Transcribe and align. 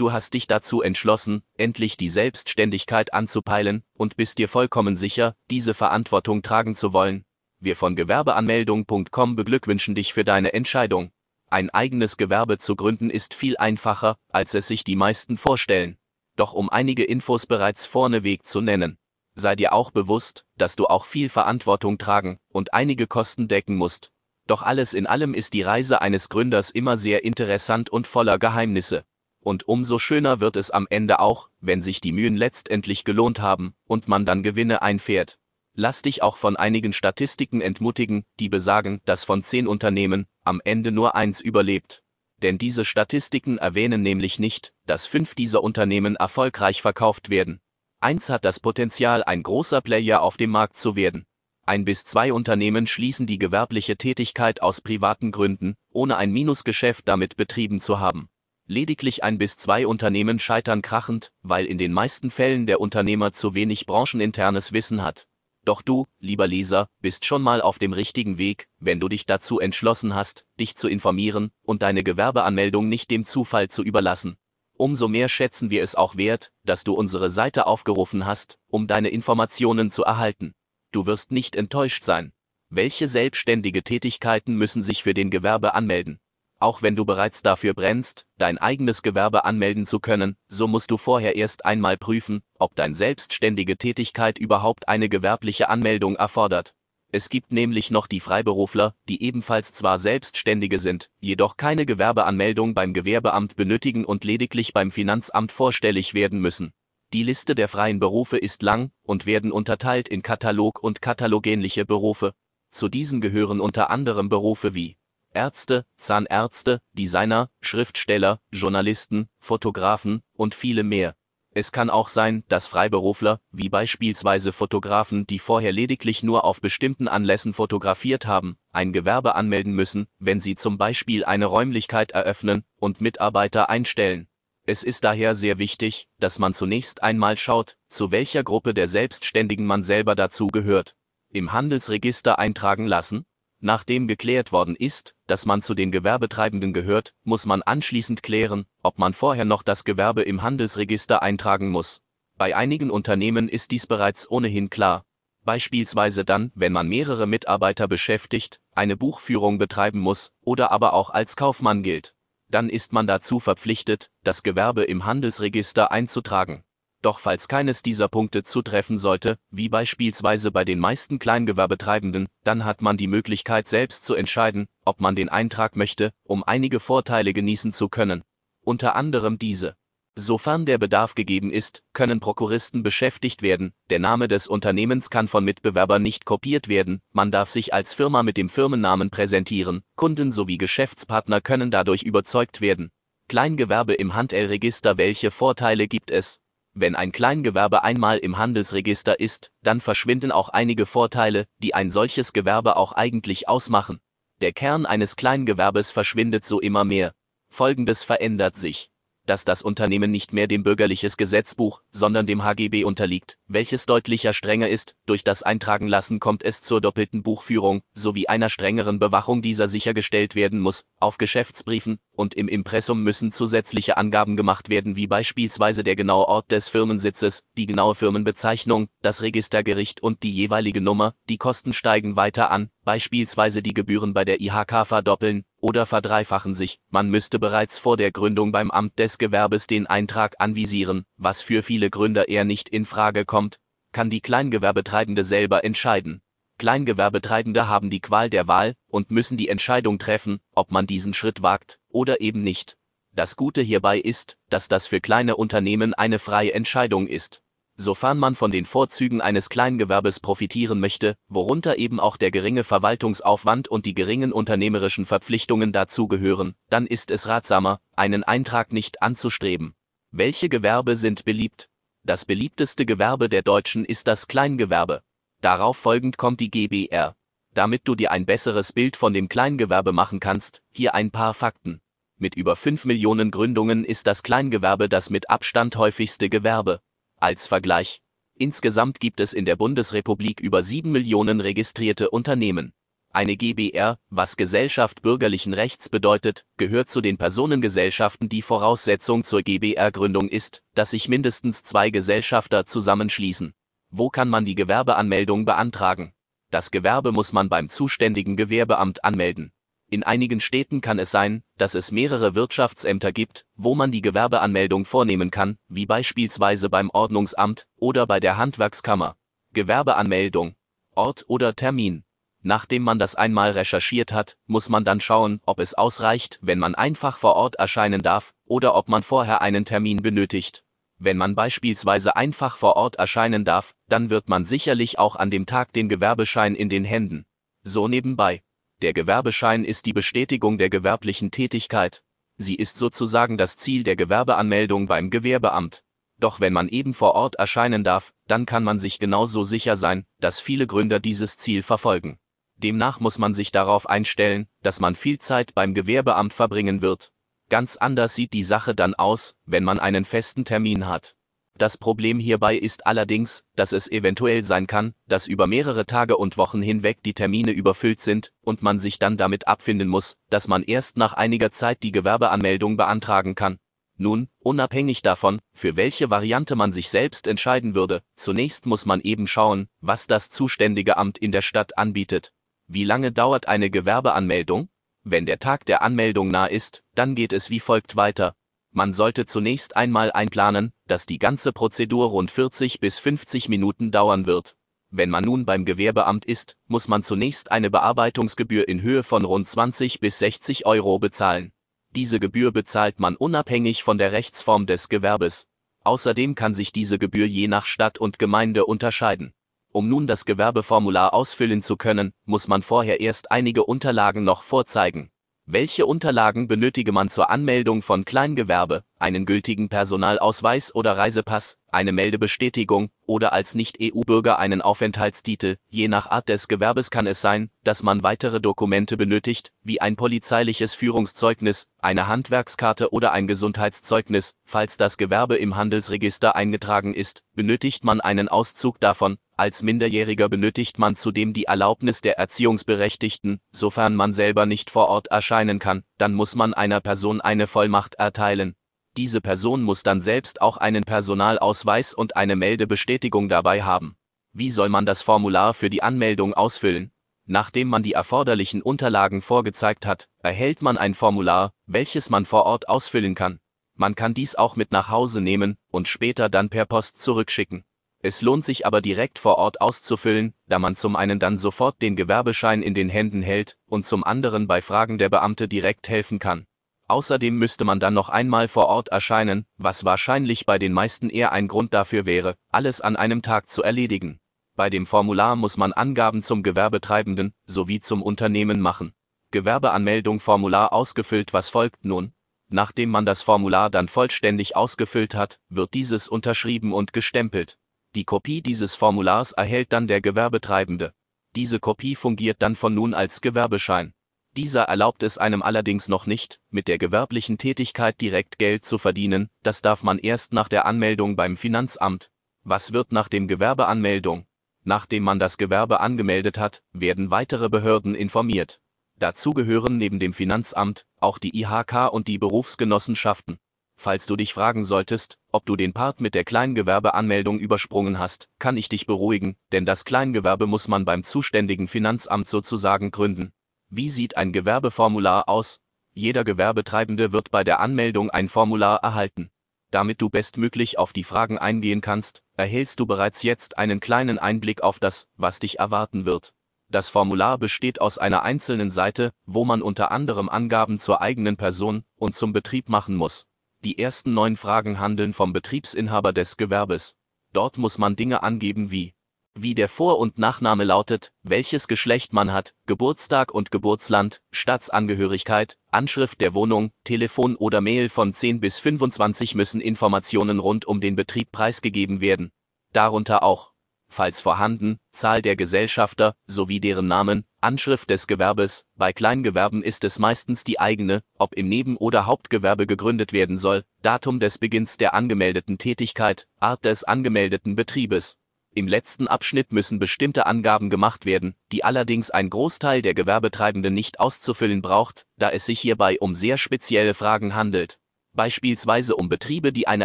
Du 0.00 0.12
hast 0.12 0.32
dich 0.32 0.46
dazu 0.46 0.80
entschlossen, 0.80 1.42
endlich 1.58 1.98
die 1.98 2.08
Selbstständigkeit 2.08 3.12
anzupeilen 3.12 3.84
und 3.92 4.16
bist 4.16 4.38
dir 4.38 4.48
vollkommen 4.48 4.96
sicher, 4.96 5.36
diese 5.50 5.74
Verantwortung 5.74 6.40
tragen 6.40 6.74
zu 6.74 6.94
wollen. 6.94 7.26
Wir 7.58 7.76
von 7.76 7.96
Gewerbeanmeldung.com 7.96 9.36
beglückwünschen 9.36 9.94
dich 9.94 10.14
für 10.14 10.24
deine 10.24 10.54
Entscheidung. 10.54 11.12
Ein 11.50 11.68
eigenes 11.68 12.16
Gewerbe 12.16 12.56
zu 12.56 12.76
gründen 12.76 13.10
ist 13.10 13.34
viel 13.34 13.58
einfacher, 13.58 14.16
als 14.30 14.54
es 14.54 14.68
sich 14.68 14.84
die 14.84 14.96
meisten 14.96 15.36
vorstellen. 15.36 15.98
Doch 16.34 16.54
um 16.54 16.70
einige 16.70 17.04
Infos 17.04 17.44
bereits 17.44 17.84
vorneweg 17.84 18.46
zu 18.46 18.62
nennen. 18.62 18.96
Sei 19.34 19.54
dir 19.54 19.74
auch 19.74 19.90
bewusst, 19.90 20.46
dass 20.56 20.76
du 20.76 20.86
auch 20.86 21.04
viel 21.04 21.28
Verantwortung 21.28 21.98
tragen 21.98 22.38
und 22.48 22.72
einige 22.72 23.06
Kosten 23.06 23.48
decken 23.48 23.76
musst. 23.76 24.12
Doch 24.46 24.62
alles 24.62 24.94
in 24.94 25.06
allem 25.06 25.34
ist 25.34 25.52
die 25.52 25.60
Reise 25.60 26.00
eines 26.00 26.30
Gründers 26.30 26.70
immer 26.70 26.96
sehr 26.96 27.22
interessant 27.22 27.90
und 27.90 28.06
voller 28.06 28.38
Geheimnisse. 28.38 29.04
Und 29.40 29.66
umso 29.66 29.98
schöner 29.98 30.40
wird 30.40 30.56
es 30.56 30.70
am 30.70 30.86
Ende 30.90 31.18
auch, 31.18 31.48
wenn 31.60 31.80
sich 31.80 32.00
die 32.00 32.12
Mühen 32.12 32.36
letztendlich 32.36 33.04
gelohnt 33.04 33.40
haben 33.40 33.74
und 33.86 34.06
man 34.06 34.26
dann 34.26 34.42
Gewinne 34.42 34.82
einfährt. 34.82 35.38
Lass 35.74 36.02
dich 36.02 36.22
auch 36.22 36.36
von 36.36 36.56
einigen 36.56 36.92
Statistiken 36.92 37.60
entmutigen, 37.60 38.24
die 38.38 38.48
besagen, 38.48 39.00
dass 39.04 39.24
von 39.24 39.42
zehn 39.42 39.66
Unternehmen 39.66 40.26
am 40.44 40.60
Ende 40.64 40.92
nur 40.92 41.14
eins 41.14 41.40
überlebt. 41.40 42.02
Denn 42.42 42.58
diese 42.58 42.84
Statistiken 42.84 43.58
erwähnen 43.58 44.02
nämlich 44.02 44.38
nicht, 44.38 44.72
dass 44.86 45.06
fünf 45.06 45.34
dieser 45.34 45.62
Unternehmen 45.62 46.16
erfolgreich 46.16 46.82
verkauft 46.82 47.30
werden. 47.30 47.60
Eins 48.00 48.30
hat 48.30 48.44
das 48.44 48.60
Potenzial, 48.60 49.22
ein 49.22 49.42
großer 49.42 49.80
Player 49.80 50.22
auf 50.22 50.36
dem 50.36 50.50
Markt 50.50 50.76
zu 50.76 50.96
werden. 50.96 51.26
Ein 51.66 51.84
bis 51.84 52.04
zwei 52.04 52.32
Unternehmen 52.32 52.86
schließen 52.86 53.26
die 53.26 53.38
gewerbliche 53.38 53.96
Tätigkeit 53.96 54.62
aus 54.62 54.80
privaten 54.80 55.30
Gründen, 55.30 55.76
ohne 55.90 56.16
ein 56.16 56.32
Minusgeschäft 56.32 57.06
damit 57.06 57.36
betrieben 57.36 57.78
zu 57.78 58.00
haben. 58.00 58.28
Lediglich 58.70 59.24
ein 59.24 59.36
bis 59.36 59.56
zwei 59.56 59.84
Unternehmen 59.84 60.38
scheitern 60.38 60.80
krachend, 60.80 61.32
weil 61.42 61.66
in 61.66 61.76
den 61.76 61.92
meisten 61.92 62.30
Fällen 62.30 62.68
der 62.68 62.80
Unternehmer 62.80 63.32
zu 63.32 63.52
wenig 63.52 63.84
brancheninternes 63.84 64.72
Wissen 64.72 65.02
hat. 65.02 65.26
Doch 65.64 65.82
du, 65.82 66.06
lieber 66.20 66.46
Leser, 66.46 66.88
bist 67.00 67.24
schon 67.24 67.42
mal 67.42 67.62
auf 67.62 67.80
dem 67.80 67.92
richtigen 67.92 68.38
Weg, 68.38 68.68
wenn 68.78 69.00
du 69.00 69.08
dich 69.08 69.26
dazu 69.26 69.58
entschlossen 69.58 70.14
hast, 70.14 70.46
dich 70.60 70.76
zu 70.76 70.86
informieren 70.86 71.50
und 71.64 71.82
deine 71.82 72.04
Gewerbeanmeldung 72.04 72.88
nicht 72.88 73.10
dem 73.10 73.24
Zufall 73.24 73.68
zu 73.68 73.82
überlassen. 73.82 74.36
Umso 74.74 75.08
mehr 75.08 75.28
schätzen 75.28 75.70
wir 75.70 75.82
es 75.82 75.96
auch 75.96 76.16
wert, 76.16 76.52
dass 76.64 76.84
du 76.84 76.94
unsere 76.94 77.28
Seite 77.28 77.66
aufgerufen 77.66 78.24
hast, 78.24 78.60
um 78.68 78.86
deine 78.86 79.08
Informationen 79.08 79.90
zu 79.90 80.04
erhalten. 80.04 80.54
Du 80.92 81.06
wirst 81.06 81.32
nicht 81.32 81.56
enttäuscht 81.56 82.04
sein. 82.04 82.32
Welche 82.68 83.08
selbstständige 83.08 83.82
Tätigkeiten 83.82 84.54
müssen 84.54 84.84
sich 84.84 85.02
für 85.02 85.12
den 85.12 85.32
Gewerbe 85.32 85.74
anmelden? 85.74 86.20
Auch 86.60 86.82
wenn 86.82 86.94
du 86.94 87.06
bereits 87.06 87.42
dafür 87.42 87.72
brennst, 87.72 88.26
dein 88.36 88.58
eigenes 88.58 89.02
Gewerbe 89.02 89.46
anmelden 89.46 89.86
zu 89.86 89.98
können, 89.98 90.36
so 90.48 90.68
musst 90.68 90.90
du 90.90 90.98
vorher 90.98 91.34
erst 91.34 91.64
einmal 91.64 91.96
prüfen, 91.96 92.42
ob 92.58 92.74
deine 92.74 92.94
selbstständige 92.94 93.78
Tätigkeit 93.78 94.38
überhaupt 94.38 94.86
eine 94.86 95.08
gewerbliche 95.08 95.70
Anmeldung 95.70 96.16
erfordert. 96.16 96.74
Es 97.12 97.30
gibt 97.30 97.50
nämlich 97.50 97.90
noch 97.90 98.06
die 98.06 98.20
Freiberufler, 98.20 98.94
die 99.08 99.22
ebenfalls 99.22 99.72
zwar 99.72 99.96
Selbstständige 99.96 100.78
sind, 100.78 101.08
jedoch 101.18 101.56
keine 101.56 101.86
Gewerbeanmeldung 101.86 102.74
beim 102.74 102.92
Gewerbeamt 102.92 103.56
benötigen 103.56 104.04
und 104.04 104.24
lediglich 104.24 104.74
beim 104.74 104.90
Finanzamt 104.90 105.52
vorstellig 105.52 106.12
werden 106.12 106.40
müssen. 106.40 106.72
Die 107.14 107.22
Liste 107.22 107.54
der 107.54 107.68
freien 107.68 108.00
Berufe 108.00 108.36
ist 108.36 108.62
lang 108.62 108.92
und 109.02 109.24
werden 109.24 109.50
unterteilt 109.50 110.08
in 110.08 110.22
Katalog 110.22 110.80
und 110.82 111.00
katalogähnliche 111.00 111.86
Berufe. 111.86 112.34
Zu 112.70 112.88
diesen 112.88 113.20
gehören 113.22 113.60
unter 113.60 113.90
anderem 113.90 114.28
Berufe 114.28 114.74
wie 114.74 114.96
Ärzte, 115.32 115.84
Zahnärzte, 115.96 116.80
Designer, 116.92 117.50
Schriftsteller, 117.60 118.40
Journalisten, 118.50 119.28
Fotografen 119.38 120.22
und 120.34 120.54
viele 120.54 120.82
mehr. 120.82 121.14
Es 121.52 121.72
kann 121.72 121.90
auch 121.90 122.08
sein, 122.08 122.44
dass 122.48 122.68
Freiberufler, 122.68 123.40
wie 123.50 123.68
beispielsweise 123.68 124.52
Fotografen, 124.52 125.26
die 125.26 125.40
vorher 125.40 125.72
lediglich 125.72 126.22
nur 126.22 126.44
auf 126.44 126.60
bestimmten 126.60 127.08
Anlässen 127.08 127.52
fotografiert 127.52 128.26
haben, 128.26 128.56
ein 128.72 128.92
Gewerbe 128.92 129.34
anmelden 129.34 129.72
müssen, 129.72 130.06
wenn 130.18 130.40
sie 130.40 130.54
zum 130.54 130.78
Beispiel 130.78 131.24
eine 131.24 131.46
Räumlichkeit 131.46 132.12
eröffnen 132.12 132.64
und 132.76 133.00
Mitarbeiter 133.00 133.68
einstellen. 133.68 134.28
Es 134.64 134.84
ist 134.84 135.02
daher 135.02 135.34
sehr 135.34 135.58
wichtig, 135.58 136.08
dass 136.20 136.38
man 136.38 136.54
zunächst 136.54 137.02
einmal 137.02 137.36
schaut, 137.36 137.76
zu 137.88 138.12
welcher 138.12 138.44
Gruppe 138.44 138.72
der 138.72 138.86
Selbstständigen 138.86 139.66
man 139.66 139.82
selber 139.82 140.14
dazu 140.14 140.46
gehört. 140.46 140.94
Im 141.32 141.52
Handelsregister 141.52 142.38
eintragen 142.38 142.86
lassen, 142.86 143.24
Nachdem 143.60 144.08
geklärt 144.08 144.52
worden 144.52 144.74
ist, 144.74 145.14
dass 145.26 145.44
man 145.44 145.60
zu 145.60 145.74
den 145.74 145.92
Gewerbetreibenden 145.92 146.72
gehört, 146.72 147.14
muss 147.24 147.44
man 147.44 147.62
anschließend 147.62 148.22
klären, 148.22 148.64
ob 148.82 148.98
man 148.98 149.12
vorher 149.12 149.44
noch 149.44 149.62
das 149.62 149.84
Gewerbe 149.84 150.22
im 150.22 150.42
Handelsregister 150.42 151.22
eintragen 151.22 151.68
muss. 151.68 152.02
Bei 152.38 152.56
einigen 152.56 152.90
Unternehmen 152.90 153.50
ist 153.50 153.70
dies 153.70 153.86
bereits 153.86 154.30
ohnehin 154.30 154.70
klar. 154.70 155.04
Beispielsweise 155.44 156.24
dann, 156.24 156.52
wenn 156.54 156.72
man 156.72 156.88
mehrere 156.88 157.26
Mitarbeiter 157.26 157.86
beschäftigt, 157.86 158.60
eine 158.74 158.96
Buchführung 158.96 159.58
betreiben 159.58 160.00
muss 160.00 160.32
oder 160.42 160.72
aber 160.72 160.94
auch 160.94 161.10
als 161.10 161.36
Kaufmann 161.36 161.82
gilt. 161.82 162.14
Dann 162.48 162.70
ist 162.70 162.94
man 162.94 163.06
dazu 163.06 163.40
verpflichtet, 163.40 164.10
das 164.24 164.42
Gewerbe 164.42 164.84
im 164.84 165.04
Handelsregister 165.04 165.92
einzutragen. 165.92 166.64
Doch 167.02 167.18
falls 167.18 167.48
keines 167.48 167.82
dieser 167.82 168.08
Punkte 168.08 168.42
zutreffen 168.42 168.98
sollte, 168.98 169.38
wie 169.50 169.70
beispielsweise 169.70 170.50
bei 170.50 170.64
den 170.64 170.78
meisten 170.78 171.18
Kleingewerbetreibenden, 171.18 172.28
dann 172.44 172.64
hat 172.64 172.82
man 172.82 172.98
die 172.98 173.06
Möglichkeit 173.06 173.68
selbst 173.68 174.04
zu 174.04 174.14
entscheiden, 174.14 174.66
ob 174.84 175.00
man 175.00 175.16
den 175.16 175.30
Eintrag 175.30 175.76
möchte, 175.76 176.12
um 176.24 176.44
einige 176.44 176.78
Vorteile 176.78 177.32
genießen 177.32 177.72
zu 177.72 177.88
können. 177.88 178.22
Unter 178.62 178.96
anderem 178.96 179.38
diese. 179.38 179.76
Sofern 180.16 180.66
der 180.66 180.76
Bedarf 180.76 181.14
gegeben 181.14 181.50
ist, 181.50 181.82
können 181.94 182.20
Prokuristen 182.20 182.82
beschäftigt 182.82 183.40
werden, 183.40 183.72
der 183.88 184.00
Name 184.00 184.28
des 184.28 184.46
Unternehmens 184.46 185.08
kann 185.08 185.28
von 185.28 185.44
Mitbewerbern 185.44 186.02
nicht 186.02 186.26
kopiert 186.26 186.68
werden, 186.68 187.00
man 187.12 187.30
darf 187.30 187.48
sich 187.48 187.72
als 187.72 187.94
Firma 187.94 188.22
mit 188.22 188.36
dem 188.36 188.50
Firmennamen 188.50 189.08
präsentieren, 189.08 189.82
Kunden 189.96 190.32
sowie 190.32 190.58
Geschäftspartner 190.58 191.40
können 191.40 191.70
dadurch 191.70 192.02
überzeugt 192.02 192.60
werden. 192.60 192.90
Kleingewerbe 193.28 193.94
im 193.94 194.14
Handelregister 194.14 194.98
Welche 194.98 195.30
Vorteile 195.30 195.88
gibt 195.88 196.10
es? 196.10 196.40
Wenn 196.74 196.94
ein 196.94 197.12
Kleingewerbe 197.12 197.82
einmal 197.82 198.18
im 198.18 198.38
Handelsregister 198.38 199.18
ist, 199.18 199.50
dann 199.62 199.80
verschwinden 199.80 200.32
auch 200.32 200.48
einige 200.48 200.86
Vorteile, 200.86 201.46
die 201.58 201.74
ein 201.74 201.90
solches 201.90 202.32
Gewerbe 202.32 202.76
auch 202.76 202.92
eigentlich 202.92 203.48
ausmachen. 203.48 204.00
Der 204.40 204.52
Kern 204.52 204.86
eines 204.86 205.16
Kleingewerbes 205.16 205.92
verschwindet 205.92 206.44
so 206.44 206.60
immer 206.60 206.84
mehr. 206.84 207.12
Folgendes 207.50 208.04
verändert 208.04 208.56
sich 208.56 208.90
dass 209.30 209.44
das 209.44 209.62
Unternehmen 209.62 210.10
nicht 210.10 210.32
mehr 210.32 210.48
dem 210.48 210.64
bürgerliches 210.64 211.16
Gesetzbuch, 211.16 211.82
sondern 211.92 212.26
dem 212.26 212.42
HGB 212.42 212.82
unterliegt, 212.82 213.38
welches 213.46 213.86
deutlicher 213.86 214.32
strenger 214.32 214.68
ist, 214.68 214.96
durch 215.06 215.22
das 215.22 215.44
Eintragen 215.44 215.86
lassen 215.86 216.18
kommt 216.18 216.42
es 216.42 216.62
zur 216.62 216.80
doppelten 216.80 217.22
Buchführung, 217.22 217.82
sowie 217.94 218.26
einer 218.26 218.48
strengeren 218.48 218.98
Bewachung 218.98 219.40
dieser 219.40 219.68
sichergestellt 219.68 220.34
werden 220.34 220.58
muss, 220.58 220.84
auf 220.98 221.16
Geschäftsbriefen 221.16 222.00
und 222.10 222.34
im 222.34 222.48
Impressum 222.48 223.04
müssen 223.04 223.30
zusätzliche 223.30 223.96
Angaben 223.96 224.36
gemacht 224.36 224.68
werden 224.68 224.96
wie 224.96 225.06
beispielsweise 225.06 225.84
der 225.84 225.94
genaue 225.94 226.26
Ort 226.26 226.50
des 226.50 226.68
Firmensitzes, 226.68 227.44
die 227.56 227.66
genaue 227.66 227.94
Firmenbezeichnung, 227.94 228.88
das 229.00 229.22
Registergericht 229.22 230.02
und 230.02 230.24
die 230.24 230.32
jeweilige 230.32 230.80
Nummer, 230.80 231.14
die 231.28 231.38
Kosten 231.38 231.72
steigen 231.72 232.16
weiter 232.16 232.50
an, 232.50 232.68
beispielsweise 232.84 233.62
die 233.62 233.74
Gebühren 233.74 234.12
bei 234.12 234.24
der 234.24 234.40
IHK 234.40 234.88
verdoppeln 234.88 235.44
oder 235.60 235.86
verdreifachen 235.86 236.54
sich, 236.54 236.80
man 236.88 237.08
müsste 237.08 237.38
bereits 237.38 237.78
vor 237.78 237.96
der 237.96 238.12
Gründung 238.12 238.52
beim 238.52 238.70
Amt 238.70 238.98
des 238.98 239.18
Gewerbes 239.18 239.66
den 239.66 239.86
Eintrag 239.86 240.36
anvisieren, 240.38 241.04
was 241.16 241.42
für 241.42 241.62
viele 241.62 241.90
Gründer 241.90 242.28
eher 242.28 242.44
nicht 242.44 242.68
in 242.68 242.84
Frage 242.84 243.24
kommt, 243.24 243.58
kann 243.92 244.10
die 244.10 244.20
Kleingewerbetreibende 244.20 245.22
selber 245.22 245.64
entscheiden. 245.64 246.22
Kleingewerbetreibende 246.58 247.68
haben 247.68 247.90
die 247.90 248.00
Qual 248.00 248.30
der 248.30 248.48
Wahl 248.48 248.74
und 248.88 249.10
müssen 249.10 249.36
die 249.36 249.48
Entscheidung 249.48 249.98
treffen, 249.98 250.40
ob 250.54 250.70
man 250.70 250.86
diesen 250.86 251.14
Schritt 251.14 251.42
wagt 251.42 251.78
oder 251.88 252.20
eben 252.20 252.42
nicht. 252.42 252.76
Das 253.12 253.36
Gute 253.36 253.62
hierbei 253.62 253.98
ist, 253.98 254.38
dass 254.48 254.68
das 254.68 254.86
für 254.86 255.00
kleine 255.00 255.36
Unternehmen 255.36 255.94
eine 255.94 256.18
freie 256.18 256.52
Entscheidung 256.52 257.06
ist 257.06 257.42
sofern 257.80 258.18
man 258.18 258.34
von 258.34 258.50
den 258.50 258.66
Vorzügen 258.66 259.22
eines 259.22 259.48
Kleingewerbes 259.48 260.20
profitieren 260.20 260.80
möchte, 260.80 261.16
worunter 261.28 261.78
eben 261.78 261.98
auch 261.98 262.18
der 262.18 262.30
geringe 262.30 262.62
Verwaltungsaufwand 262.62 263.68
und 263.68 263.86
die 263.86 263.94
geringen 263.94 264.32
unternehmerischen 264.32 265.06
Verpflichtungen 265.06 265.72
dazugehören, 265.72 266.54
dann 266.68 266.86
ist 266.86 267.10
es 267.10 267.26
ratsamer, 267.26 267.80
einen 267.96 268.22
Eintrag 268.22 268.72
nicht 268.72 269.02
anzustreben. 269.02 269.74
Welche 270.10 270.50
Gewerbe 270.50 270.94
sind 270.94 271.24
beliebt? 271.24 271.70
Das 272.04 272.26
beliebteste 272.26 272.84
Gewerbe 272.84 273.28
der 273.28 273.42
Deutschen 273.42 273.84
ist 273.86 274.06
das 274.08 274.28
Kleingewerbe. 274.28 275.02
Darauf 275.40 275.78
folgend 275.78 276.18
kommt 276.18 276.40
die 276.40 276.50
GBR. 276.50 277.14
Damit 277.54 277.82
du 277.84 277.94
dir 277.94 278.10
ein 278.10 278.26
besseres 278.26 278.72
Bild 278.72 278.94
von 278.96 279.14
dem 279.14 279.28
Kleingewerbe 279.28 279.92
machen 279.92 280.20
kannst, 280.20 280.62
hier 280.70 280.94
ein 280.94 281.10
paar 281.10 281.32
Fakten. 281.32 281.80
Mit 282.18 282.34
über 282.34 282.56
5 282.56 282.84
Millionen 282.84 283.30
Gründungen 283.30 283.84
ist 283.84 284.06
das 284.06 284.22
Kleingewerbe 284.22 284.90
das 284.90 285.08
mit 285.08 285.30
Abstand 285.30 285.76
häufigste 285.76 286.28
Gewerbe. 286.28 286.82
Als 287.22 287.46
Vergleich. 287.46 288.00
Insgesamt 288.34 288.98
gibt 288.98 289.20
es 289.20 289.34
in 289.34 289.44
der 289.44 289.54
Bundesrepublik 289.54 290.40
über 290.40 290.62
7 290.62 290.90
Millionen 290.90 291.42
registrierte 291.42 292.08
Unternehmen. 292.08 292.72
Eine 293.10 293.36
GBR, 293.36 293.98
was 294.08 294.38
Gesellschaft 294.38 295.02
bürgerlichen 295.02 295.52
Rechts 295.52 295.90
bedeutet, 295.90 296.46
gehört 296.56 296.88
zu 296.88 297.02
den 297.02 297.18
Personengesellschaften, 297.18 298.30
die 298.30 298.40
Voraussetzung 298.40 299.22
zur 299.22 299.42
GBR-Gründung 299.42 300.30
ist, 300.30 300.62
dass 300.74 300.92
sich 300.92 301.10
mindestens 301.10 301.62
zwei 301.62 301.90
Gesellschafter 301.90 302.64
zusammenschließen. 302.64 303.52
Wo 303.90 304.08
kann 304.08 304.30
man 304.30 304.46
die 304.46 304.54
Gewerbeanmeldung 304.54 305.44
beantragen? 305.44 306.14
Das 306.48 306.70
Gewerbe 306.70 307.12
muss 307.12 307.34
man 307.34 307.50
beim 307.50 307.68
zuständigen 307.68 308.38
Gewerbeamt 308.38 309.04
anmelden. 309.04 309.52
In 309.92 310.04
einigen 310.04 310.38
Städten 310.38 310.80
kann 310.80 311.00
es 311.00 311.10
sein, 311.10 311.42
dass 311.58 311.74
es 311.74 311.90
mehrere 311.90 312.36
Wirtschaftsämter 312.36 313.10
gibt, 313.10 313.44
wo 313.56 313.74
man 313.74 313.90
die 313.90 314.02
Gewerbeanmeldung 314.02 314.84
vornehmen 314.84 315.32
kann, 315.32 315.58
wie 315.66 315.84
beispielsweise 315.84 316.70
beim 316.70 316.90
Ordnungsamt 316.90 317.66
oder 317.74 318.06
bei 318.06 318.20
der 318.20 318.36
Handwerkskammer. 318.36 319.16
Gewerbeanmeldung. 319.52 320.54
Ort 320.94 321.24
oder 321.26 321.56
Termin. 321.56 322.04
Nachdem 322.40 322.84
man 322.84 323.00
das 323.00 323.16
einmal 323.16 323.50
recherchiert 323.50 324.12
hat, 324.12 324.36
muss 324.46 324.68
man 324.68 324.84
dann 324.84 325.00
schauen, 325.00 325.40
ob 325.44 325.58
es 325.58 325.74
ausreicht, 325.74 326.38
wenn 326.40 326.60
man 326.60 326.76
einfach 326.76 327.16
vor 327.16 327.34
Ort 327.34 327.56
erscheinen 327.56 328.00
darf, 328.00 328.32
oder 328.44 328.76
ob 328.76 328.88
man 328.88 329.02
vorher 329.02 329.42
einen 329.42 329.64
Termin 329.64 330.02
benötigt. 330.02 330.64
Wenn 330.98 331.16
man 331.16 331.34
beispielsweise 331.34 332.14
einfach 332.14 332.56
vor 332.56 332.76
Ort 332.76 332.94
erscheinen 332.94 333.44
darf, 333.44 333.74
dann 333.88 334.08
wird 334.08 334.28
man 334.28 334.44
sicherlich 334.44 335.00
auch 335.00 335.16
an 335.16 335.30
dem 335.30 335.46
Tag 335.46 335.72
den 335.72 335.88
Gewerbeschein 335.88 336.54
in 336.54 336.68
den 336.68 336.84
Händen. 336.84 337.26
So 337.64 337.88
nebenbei. 337.88 338.42
Der 338.82 338.92
Gewerbeschein 338.92 339.64
ist 339.64 339.86
die 339.86 339.92
Bestätigung 339.92 340.58
der 340.58 340.70
gewerblichen 340.70 341.30
Tätigkeit. 341.30 342.02
Sie 342.36 342.54
ist 342.54 342.76
sozusagen 342.76 343.36
das 343.36 343.56
Ziel 343.56 343.82
der 343.82 343.96
Gewerbeanmeldung 343.96 344.86
beim 344.86 345.10
Gewerbeamt. 345.10 345.84
Doch 346.18 346.40
wenn 346.40 346.52
man 346.52 346.68
eben 346.68 346.94
vor 346.94 347.14
Ort 347.14 347.36
erscheinen 347.36 347.84
darf, 347.84 348.12
dann 348.26 348.46
kann 348.46 348.64
man 348.64 348.78
sich 348.78 348.98
genauso 348.98 349.42
sicher 349.42 349.76
sein, 349.76 350.06
dass 350.18 350.40
viele 350.40 350.66
Gründer 350.66 351.00
dieses 351.00 351.38
Ziel 351.38 351.62
verfolgen. 351.62 352.18
Demnach 352.56 353.00
muss 353.00 353.18
man 353.18 353.32
sich 353.32 353.52
darauf 353.52 353.88
einstellen, 353.88 354.48
dass 354.62 354.80
man 354.80 354.94
viel 354.94 355.18
Zeit 355.18 355.54
beim 355.54 355.74
Gewerbeamt 355.74 356.34
verbringen 356.34 356.82
wird, 356.82 357.12
Ganz 357.50 357.76
anders 357.76 358.14
sieht 358.14 358.32
die 358.32 358.44
Sache 358.44 358.76
dann 358.76 358.94
aus, 358.94 359.34
wenn 359.44 359.64
man 359.64 359.80
einen 359.80 360.04
festen 360.04 360.44
Termin 360.44 360.86
hat. 360.86 361.16
Das 361.60 361.76
Problem 361.76 362.18
hierbei 362.18 362.56
ist 362.56 362.86
allerdings, 362.86 363.44
dass 363.54 363.72
es 363.72 363.86
eventuell 363.92 364.44
sein 364.44 364.66
kann, 364.66 364.94
dass 365.08 365.26
über 365.26 365.46
mehrere 365.46 365.84
Tage 365.84 366.16
und 366.16 366.38
Wochen 366.38 366.62
hinweg 366.62 367.02
die 367.02 367.12
Termine 367.12 367.50
überfüllt 367.50 368.00
sind 368.00 368.32
und 368.40 368.62
man 368.62 368.78
sich 368.78 368.98
dann 368.98 369.18
damit 369.18 369.46
abfinden 369.46 369.86
muss, 369.86 370.16
dass 370.30 370.48
man 370.48 370.62
erst 370.62 370.96
nach 370.96 371.12
einiger 371.12 371.50
Zeit 371.50 371.82
die 371.82 371.92
Gewerbeanmeldung 371.92 372.78
beantragen 372.78 373.34
kann. 373.34 373.58
Nun, 373.98 374.28
unabhängig 374.38 375.02
davon, 375.02 375.38
für 375.52 375.76
welche 375.76 376.08
Variante 376.08 376.56
man 376.56 376.72
sich 376.72 376.88
selbst 376.88 377.26
entscheiden 377.26 377.74
würde, 377.74 378.02
zunächst 378.16 378.64
muss 378.64 378.86
man 378.86 379.02
eben 379.02 379.26
schauen, 379.26 379.68
was 379.82 380.06
das 380.06 380.30
zuständige 380.30 380.96
Amt 380.96 381.18
in 381.18 381.30
der 381.30 381.42
Stadt 381.42 381.76
anbietet. 381.76 382.32
Wie 382.68 382.84
lange 382.84 383.12
dauert 383.12 383.48
eine 383.48 383.68
Gewerbeanmeldung? 383.68 384.70
Wenn 385.04 385.26
der 385.26 385.38
Tag 385.38 385.66
der 385.66 385.82
Anmeldung 385.82 386.28
nah 386.28 386.46
ist, 386.46 386.82
dann 386.94 387.14
geht 387.14 387.34
es 387.34 387.50
wie 387.50 387.60
folgt 387.60 387.96
weiter. 387.96 388.34
Man 388.72 388.92
sollte 388.92 389.26
zunächst 389.26 389.76
einmal 389.76 390.12
einplanen, 390.12 390.72
dass 390.86 391.04
die 391.04 391.18
ganze 391.18 391.52
Prozedur 391.52 392.10
rund 392.10 392.30
40 392.30 392.78
bis 392.78 393.00
50 393.00 393.48
Minuten 393.48 393.90
dauern 393.90 394.26
wird. 394.26 394.56
Wenn 394.90 395.10
man 395.10 395.24
nun 395.24 395.44
beim 395.44 395.64
Gewerbeamt 395.64 396.24
ist, 396.24 396.56
muss 396.68 396.86
man 396.86 397.02
zunächst 397.02 397.50
eine 397.50 397.70
Bearbeitungsgebühr 397.70 398.68
in 398.68 398.82
Höhe 398.82 399.02
von 399.02 399.24
rund 399.24 399.48
20 399.48 400.00
bis 400.00 400.18
60 400.20 400.66
Euro 400.66 400.98
bezahlen. 400.98 401.52
Diese 401.96 402.20
Gebühr 402.20 402.52
bezahlt 402.52 403.00
man 403.00 403.16
unabhängig 403.16 403.82
von 403.82 403.98
der 403.98 404.12
Rechtsform 404.12 404.66
des 404.66 404.88
Gewerbes. 404.88 405.48
Außerdem 405.82 406.36
kann 406.36 406.54
sich 406.54 406.72
diese 406.72 406.98
Gebühr 406.98 407.26
je 407.26 407.48
nach 407.48 407.66
Stadt 407.66 407.98
und 407.98 408.18
Gemeinde 408.20 408.66
unterscheiden. 408.66 409.32
Um 409.72 409.88
nun 409.88 410.06
das 410.06 410.24
Gewerbeformular 410.24 411.14
ausfüllen 411.14 411.62
zu 411.62 411.76
können, 411.76 412.12
muss 412.24 412.48
man 412.48 412.62
vorher 412.62 413.00
erst 413.00 413.30
einige 413.30 413.64
Unterlagen 413.64 414.24
noch 414.24 414.42
vorzeigen. 414.42 415.10
Welche 415.52 415.84
Unterlagen 415.84 416.46
benötige 416.46 416.92
man 416.92 417.08
zur 417.08 417.28
Anmeldung 417.28 417.82
von 417.82 418.04
Kleingewerbe, 418.04 418.84
einen 419.00 419.26
gültigen 419.26 419.68
Personalausweis 419.68 420.72
oder 420.72 420.96
Reisepass, 420.96 421.58
eine 421.72 421.92
Meldebestätigung 421.92 422.90
oder 423.06 423.32
als 423.32 423.54
Nicht-EU-Bürger 423.54 424.38
einen 424.38 424.62
Aufenthaltstitel? 424.62 425.56
Je 425.68 425.88
nach 425.88 426.10
Art 426.10 426.28
des 426.28 426.48
Gewerbes 426.48 426.90
kann 426.90 427.06
es 427.06 427.20
sein, 427.20 427.50
dass 427.64 427.82
man 427.82 428.02
weitere 428.02 428.40
Dokumente 428.40 428.96
benötigt, 428.96 429.52
wie 429.62 429.80
ein 429.80 429.96
polizeiliches 429.96 430.74
Führungszeugnis, 430.74 431.68
eine 431.78 432.06
Handwerkskarte 432.06 432.92
oder 432.92 433.12
ein 433.12 433.26
Gesundheitszeugnis. 433.26 434.34
Falls 434.44 434.76
das 434.76 434.96
Gewerbe 434.96 435.36
im 435.36 435.56
Handelsregister 435.56 436.36
eingetragen 436.36 436.94
ist, 436.94 437.22
benötigt 437.34 437.84
man 437.84 438.00
einen 438.00 438.28
Auszug 438.28 438.80
davon, 438.80 439.18
als 439.40 439.62
Minderjähriger 439.62 440.28
benötigt 440.28 440.78
man 440.78 440.96
zudem 440.96 441.32
die 441.32 441.44
Erlaubnis 441.44 442.02
der 442.02 442.18
Erziehungsberechtigten, 442.18 443.40
sofern 443.52 443.96
man 443.96 444.12
selber 444.12 444.44
nicht 444.44 444.68
vor 444.68 444.88
Ort 444.88 445.06
erscheinen 445.06 445.58
kann, 445.58 445.82
dann 445.96 446.12
muss 446.12 446.34
man 446.34 446.52
einer 446.52 446.82
Person 446.82 447.22
eine 447.22 447.46
Vollmacht 447.46 447.94
erteilen. 447.94 448.54
Diese 448.96 449.20
Person 449.20 449.62
muss 449.62 449.82
dann 449.82 450.00
selbst 450.00 450.42
auch 450.42 450.56
einen 450.56 450.82
Personalausweis 450.84 451.94
und 451.94 452.16
eine 452.16 452.36
Meldebestätigung 452.36 453.28
dabei 453.28 453.62
haben. 453.62 453.96
Wie 454.32 454.50
soll 454.50 454.68
man 454.68 454.86
das 454.86 455.02
Formular 455.02 455.54
für 455.54 455.70
die 455.70 455.82
Anmeldung 455.82 456.34
ausfüllen? 456.34 456.92
Nachdem 457.26 457.68
man 457.68 457.84
die 457.84 457.92
erforderlichen 457.92 458.62
Unterlagen 458.62 459.22
vorgezeigt 459.22 459.86
hat, 459.86 460.08
erhält 460.18 460.62
man 460.62 460.76
ein 460.76 460.94
Formular, 460.94 461.52
welches 461.66 462.10
man 462.10 462.24
vor 462.24 462.44
Ort 462.44 462.68
ausfüllen 462.68 463.14
kann. 463.14 463.38
Man 463.76 463.94
kann 463.94 464.14
dies 464.14 464.34
auch 464.34 464.56
mit 464.56 464.72
nach 464.72 464.88
Hause 464.88 465.20
nehmen 465.20 465.56
und 465.70 465.86
später 465.86 466.28
dann 466.28 466.50
per 466.50 466.66
Post 466.66 467.00
zurückschicken. 467.00 467.64
Es 468.02 468.22
lohnt 468.22 468.44
sich 468.44 468.66
aber 468.66 468.80
direkt 468.80 469.18
vor 469.18 469.36
Ort 469.36 469.60
auszufüllen, 469.60 470.34
da 470.46 470.58
man 470.58 470.74
zum 470.74 470.96
einen 470.96 471.18
dann 471.18 471.38
sofort 471.38 471.80
den 471.82 471.96
Gewerbeschein 471.96 472.62
in 472.62 472.74
den 472.74 472.88
Händen 472.88 473.22
hält 473.22 473.58
und 473.66 473.86
zum 473.86 474.04
anderen 474.04 474.46
bei 474.46 474.60
Fragen 474.60 474.98
der 474.98 475.10
Beamte 475.10 475.48
direkt 475.48 475.88
helfen 475.88 476.18
kann. 476.18 476.46
Außerdem 476.90 477.38
müsste 477.38 477.64
man 477.64 477.78
dann 477.78 477.94
noch 477.94 478.08
einmal 478.08 478.48
vor 478.48 478.66
Ort 478.66 478.88
erscheinen, 478.88 479.46
was 479.56 479.84
wahrscheinlich 479.84 480.44
bei 480.44 480.58
den 480.58 480.72
meisten 480.72 481.08
eher 481.08 481.30
ein 481.30 481.46
Grund 481.46 481.72
dafür 481.72 482.04
wäre, 482.04 482.34
alles 482.50 482.80
an 482.80 482.96
einem 482.96 483.22
Tag 483.22 483.48
zu 483.48 483.62
erledigen. 483.62 484.18
Bei 484.56 484.70
dem 484.70 484.86
Formular 484.86 485.36
muss 485.36 485.56
man 485.56 485.72
Angaben 485.72 486.20
zum 486.20 486.42
Gewerbetreibenden 486.42 487.32
sowie 487.46 487.78
zum 487.78 488.02
Unternehmen 488.02 488.60
machen. 488.60 488.92
Gewerbeanmeldung 489.30 490.18
Formular 490.18 490.72
ausgefüllt 490.72 491.32
Was 491.32 491.48
folgt 491.48 491.84
nun? 491.84 492.12
Nachdem 492.48 492.90
man 492.90 493.06
das 493.06 493.22
Formular 493.22 493.70
dann 493.70 493.86
vollständig 493.86 494.56
ausgefüllt 494.56 495.14
hat, 495.14 495.38
wird 495.48 495.74
dieses 495.74 496.08
unterschrieben 496.08 496.72
und 496.72 496.92
gestempelt. 496.92 497.56
Die 497.94 498.04
Kopie 498.04 498.42
dieses 498.42 498.74
Formulars 498.74 499.30
erhält 499.30 499.72
dann 499.72 499.86
der 499.86 500.00
Gewerbetreibende. 500.00 500.92
Diese 501.36 501.60
Kopie 501.60 501.94
fungiert 501.94 502.42
dann 502.42 502.56
von 502.56 502.74
nun 502.74 502.94
als 502.94 503.20
Gewerbeschein. 503.20 503.94
Dieser 504.36 504.62
erlaubt 504.62 505.02
es 505.02 505.18
einem 505.18 505.42
allerdings 505.42 505.88
noch 505.88 506.06
nicht, 506.06 506.40
mit 506.50 506.68
der 506.68 506.78
gewerblichen 506.78 507.36
Tätigkeit 507.36 508.00
direkt 508.00 508.38
Geld 508.38 508.64
zu 508.64 508.78
verdienen, 508.78 509.28
das 509.42 509.60
darf 509.60 509.82
man 509.82 509.98
erst 509.98 510.32
nach 510.32 510.48
der 510.48 510.66
Anmeldung 510.66 511.16
beim 511.16 511.36
Finanzamt. 511.36 512.10
Was 512.44 512.72
wird 512.72 512.92
nach 512.92 513.08
dem 513.08 513.26
Gewerbeanmeldung? 513.26 514.26
Nachdem 514.62 515.02
man 515.02 515.18
das 515.18 515.36
Gewerbe 515.36 515.80
angemeldet 515.80 516.38
hat, 516.38 516.62
werden 516.72 517.10
weitere 517.10 517.48
Behörden 517.48 517.94
informiert. 517.94 518.60
Dazu 518.96 519.32
gehören 519.32 519.78
neben 519.78 519.98
dem 519.98 520.12
Finanzamt 520.12 520.86
auch 521.00 521.18
die 521.18 521.36
IHK 521.40 521.90
und 521.90 522.06
die 522.06 522.18
Berufsgenossenschaften. 522.18 523.38
Falls 523.76 524.04
du 524.04 524.14
dich 524.14 524.34
fragen 524.34 524.62
solltest, 524.62 525.18
ob 525.32 525.46
du 525.46 525.56
den 525.56 525.72
Part 525.72 526.02
mit 526.02 526.14
der 526.14 526.24
Kleingewerbeanmeldung 526.24 527.38
übersprungen 527.38 527.98
hast, 527.98 528.28
kann 528.38 528.58
ich 528.58 528.68
dich 528.68 528.84
beruhigen, 528.84 529.36
denn 529.52 529.64
das 529.64 529.86
Kleingewerbe 529.86 530.46
muss 530.46 530.68
man 530.68 530.84
beim 530.84 531.02
zuständigen 531.02 531.66
Finanzamt 531.66 532.28
sozusagen 532.28 532.90
gründen. 532.90 533.32
Wie 533.72 533.88
sieht 533.88 534.16
ein 534.16 534.32
Gewerbeformular 534.32 535.28
aus? 535.28 535.60
Jeder 535.92 536.24
Gewerbetreibende 536.24 537.12
wird 537.12 537.30
bei 537.30 537.44
der 537.44 537.60
Anmeldung 537.60 538.10
ein 538.10 538.28
Formular 538.28 538.82
erhalten. 538.82 539.30
Damit 539.70 540.02
du 540.02 540.10
bestmöglich 540.10 540.76
auf 540.76 540.92
die 540.92 541.04
Fragen 541.04 541.38
eingehen 541.38 541.80
kannst, 541.80 542.24
erhältst 542.36 542.80
du 542.80 542.86
bereits 542.86 543.22
jetzt 543.22 543.58
einen 543.58 543.78
kleinen 543.78 544.18
Einblick 544.18 544.64
auf 544.64 544.80
das, 544.80 545.06
was 545.16 545.38
dich 545.38 545.60
erwarten 545.60 546.04
wird. 546.04 546.34
Das 546.68 546.88
Formular 546.88 547.38
besteht 547.38 547.80
aus 547.80 547.96
einer 547.96 548.22
einzelnen 548.22 548.72
Seite, 548.72 549.12
wo 549.24 549.44
man 549.44 549.62
unter 549.62 549.92
anderem 549.92 550.28
Angaben 550.28 550.80
zur 550.80 551.00
eigenen 551.00 551.36
Person 551.36 551.84
und 551.94 552.16
zum 552.16 552.32
Betrieb 552.32 552.68
machen 552.68 552.96
muss. 552.96 553.26
Die 553.62 553.78
ersten 553.78 554.14
neun 554.14 554.36
Fragen 554.36 554.80
handeln 554.80 555.12
vom 555.12 555.32
Betriebsinhaber 555.32 556.12
des 556.12 556.36
Gewerbes. 556.36 556.96
Dort 557.32 557.56
muss 557.56 557.78
man 557.78 557.94
Dinge 557.94 558.24
angeben 558.24 558.72
wie 558.72 558.94
wie 559.34 559.54
der 559.54 559.68
Vor- 559.68 559.98
und 559.98 560.18
Nachname 560.18 560.64
lautet, 560.64 561.12
welches 561.22 561.68
Geschlecht 561.68 562.12
man 562.12 562.32
hat, 562.32 562.54
Geburtstag 562.66 563.32
und 563.32 563.50
Geburtsland, 563.50 564.20
Staatsangehörigkeit, 564.32 565.58
Anschrift 565.70 566.20
der 566.20 566.34
Wohnung, 566.34 566.72
Telefon 566.84 567.36
oder 567.36 567.60
Mail 567.60 567.88
von 567.88 568.12
10 568.12 568.40
bis 568.40 568.58
25 568.58 569.34
müssen 569.34 569.60
Informationen 569.60 570.38
rund 570.38 570.64
um 570.64 570.80
den 570.80 570.96
Betrieb 570.96 571.32
preisgegeben 571.32 572.00
werden. 572.00 572.32
Darunter 572.72 573.22
auch 573.22 573.52
falls 573.90 574.20
vorhanden, 574.20 574.78
Zahl 574.92 575.20
der 575.20 575.36
Gesellschafter 575.36 576.14
sowie 576.26 576.60
deren 576.60 576.86
Namen, 576.86 577.24
Anschrift 577.40 577.90
des 577.90 578.06
Gewerbes, 578.06 578.64
bei 578.76 578.92
Kleingewerben 578.92 579.62
ist 579.62 579.84
es 579.84 579.98
meistens 579.98 580.44
die 580.44 580.60
eigene, 580.60 581.02
ob 581.18 581.34
im 581.34 581.48
Neben- 581.48 581.76
oder 581.76 582.06
Hauptgewerbe 582.06 582.66
gegründet 582.66 583.12
werden 583.12 583.36
soll, 583.36 583.64
Datum 583.82 584.20
des 584.20 584.38
Beginns 584.38 584.76
der 584.78 584.94
angemeldeten 584.94 585.58
Tätigkeit, 585.58 586.26
Art 586.38 586.64
des 586.64 586.84
angemeldeten 586.84 587.56
Betriebes. 587.56 588.16
Im 588.54 588.68
letzten 588.68 589.08
Abschnitt 589.08 589.52
müssen 589.52 589.78
bestimmte 589.78 590.26
Angaben 590.26 590.70
gemacht 590.70 591.06
werden, 591.06 591.34
die 591.52 591.64
allerdings 591.64 592.10
ein 592.10 592.30
Großteil 592.30 592.82
der 592.82 592.94
Gewerbetreibenden 592.94 593.74
nicht 593.74 594.00
auszufüllen 594.00 594.62
braucht, 594.62 595.06
da 595.16 595.30
es 595.30 595.46
sich 595.46 595.60
hierbei 595.60 595.98
um 596.00 596.14
sehr 596.14 596.38
spezielle 596.38 596.94
Fragen 596.94 597.34
handelt 597.34 597.80
beispielsweise 598.12 598.96
um 598.96 599.08
Betriebe, 599.08 599.52
die 599.52 599.68
eine 599.68 599.84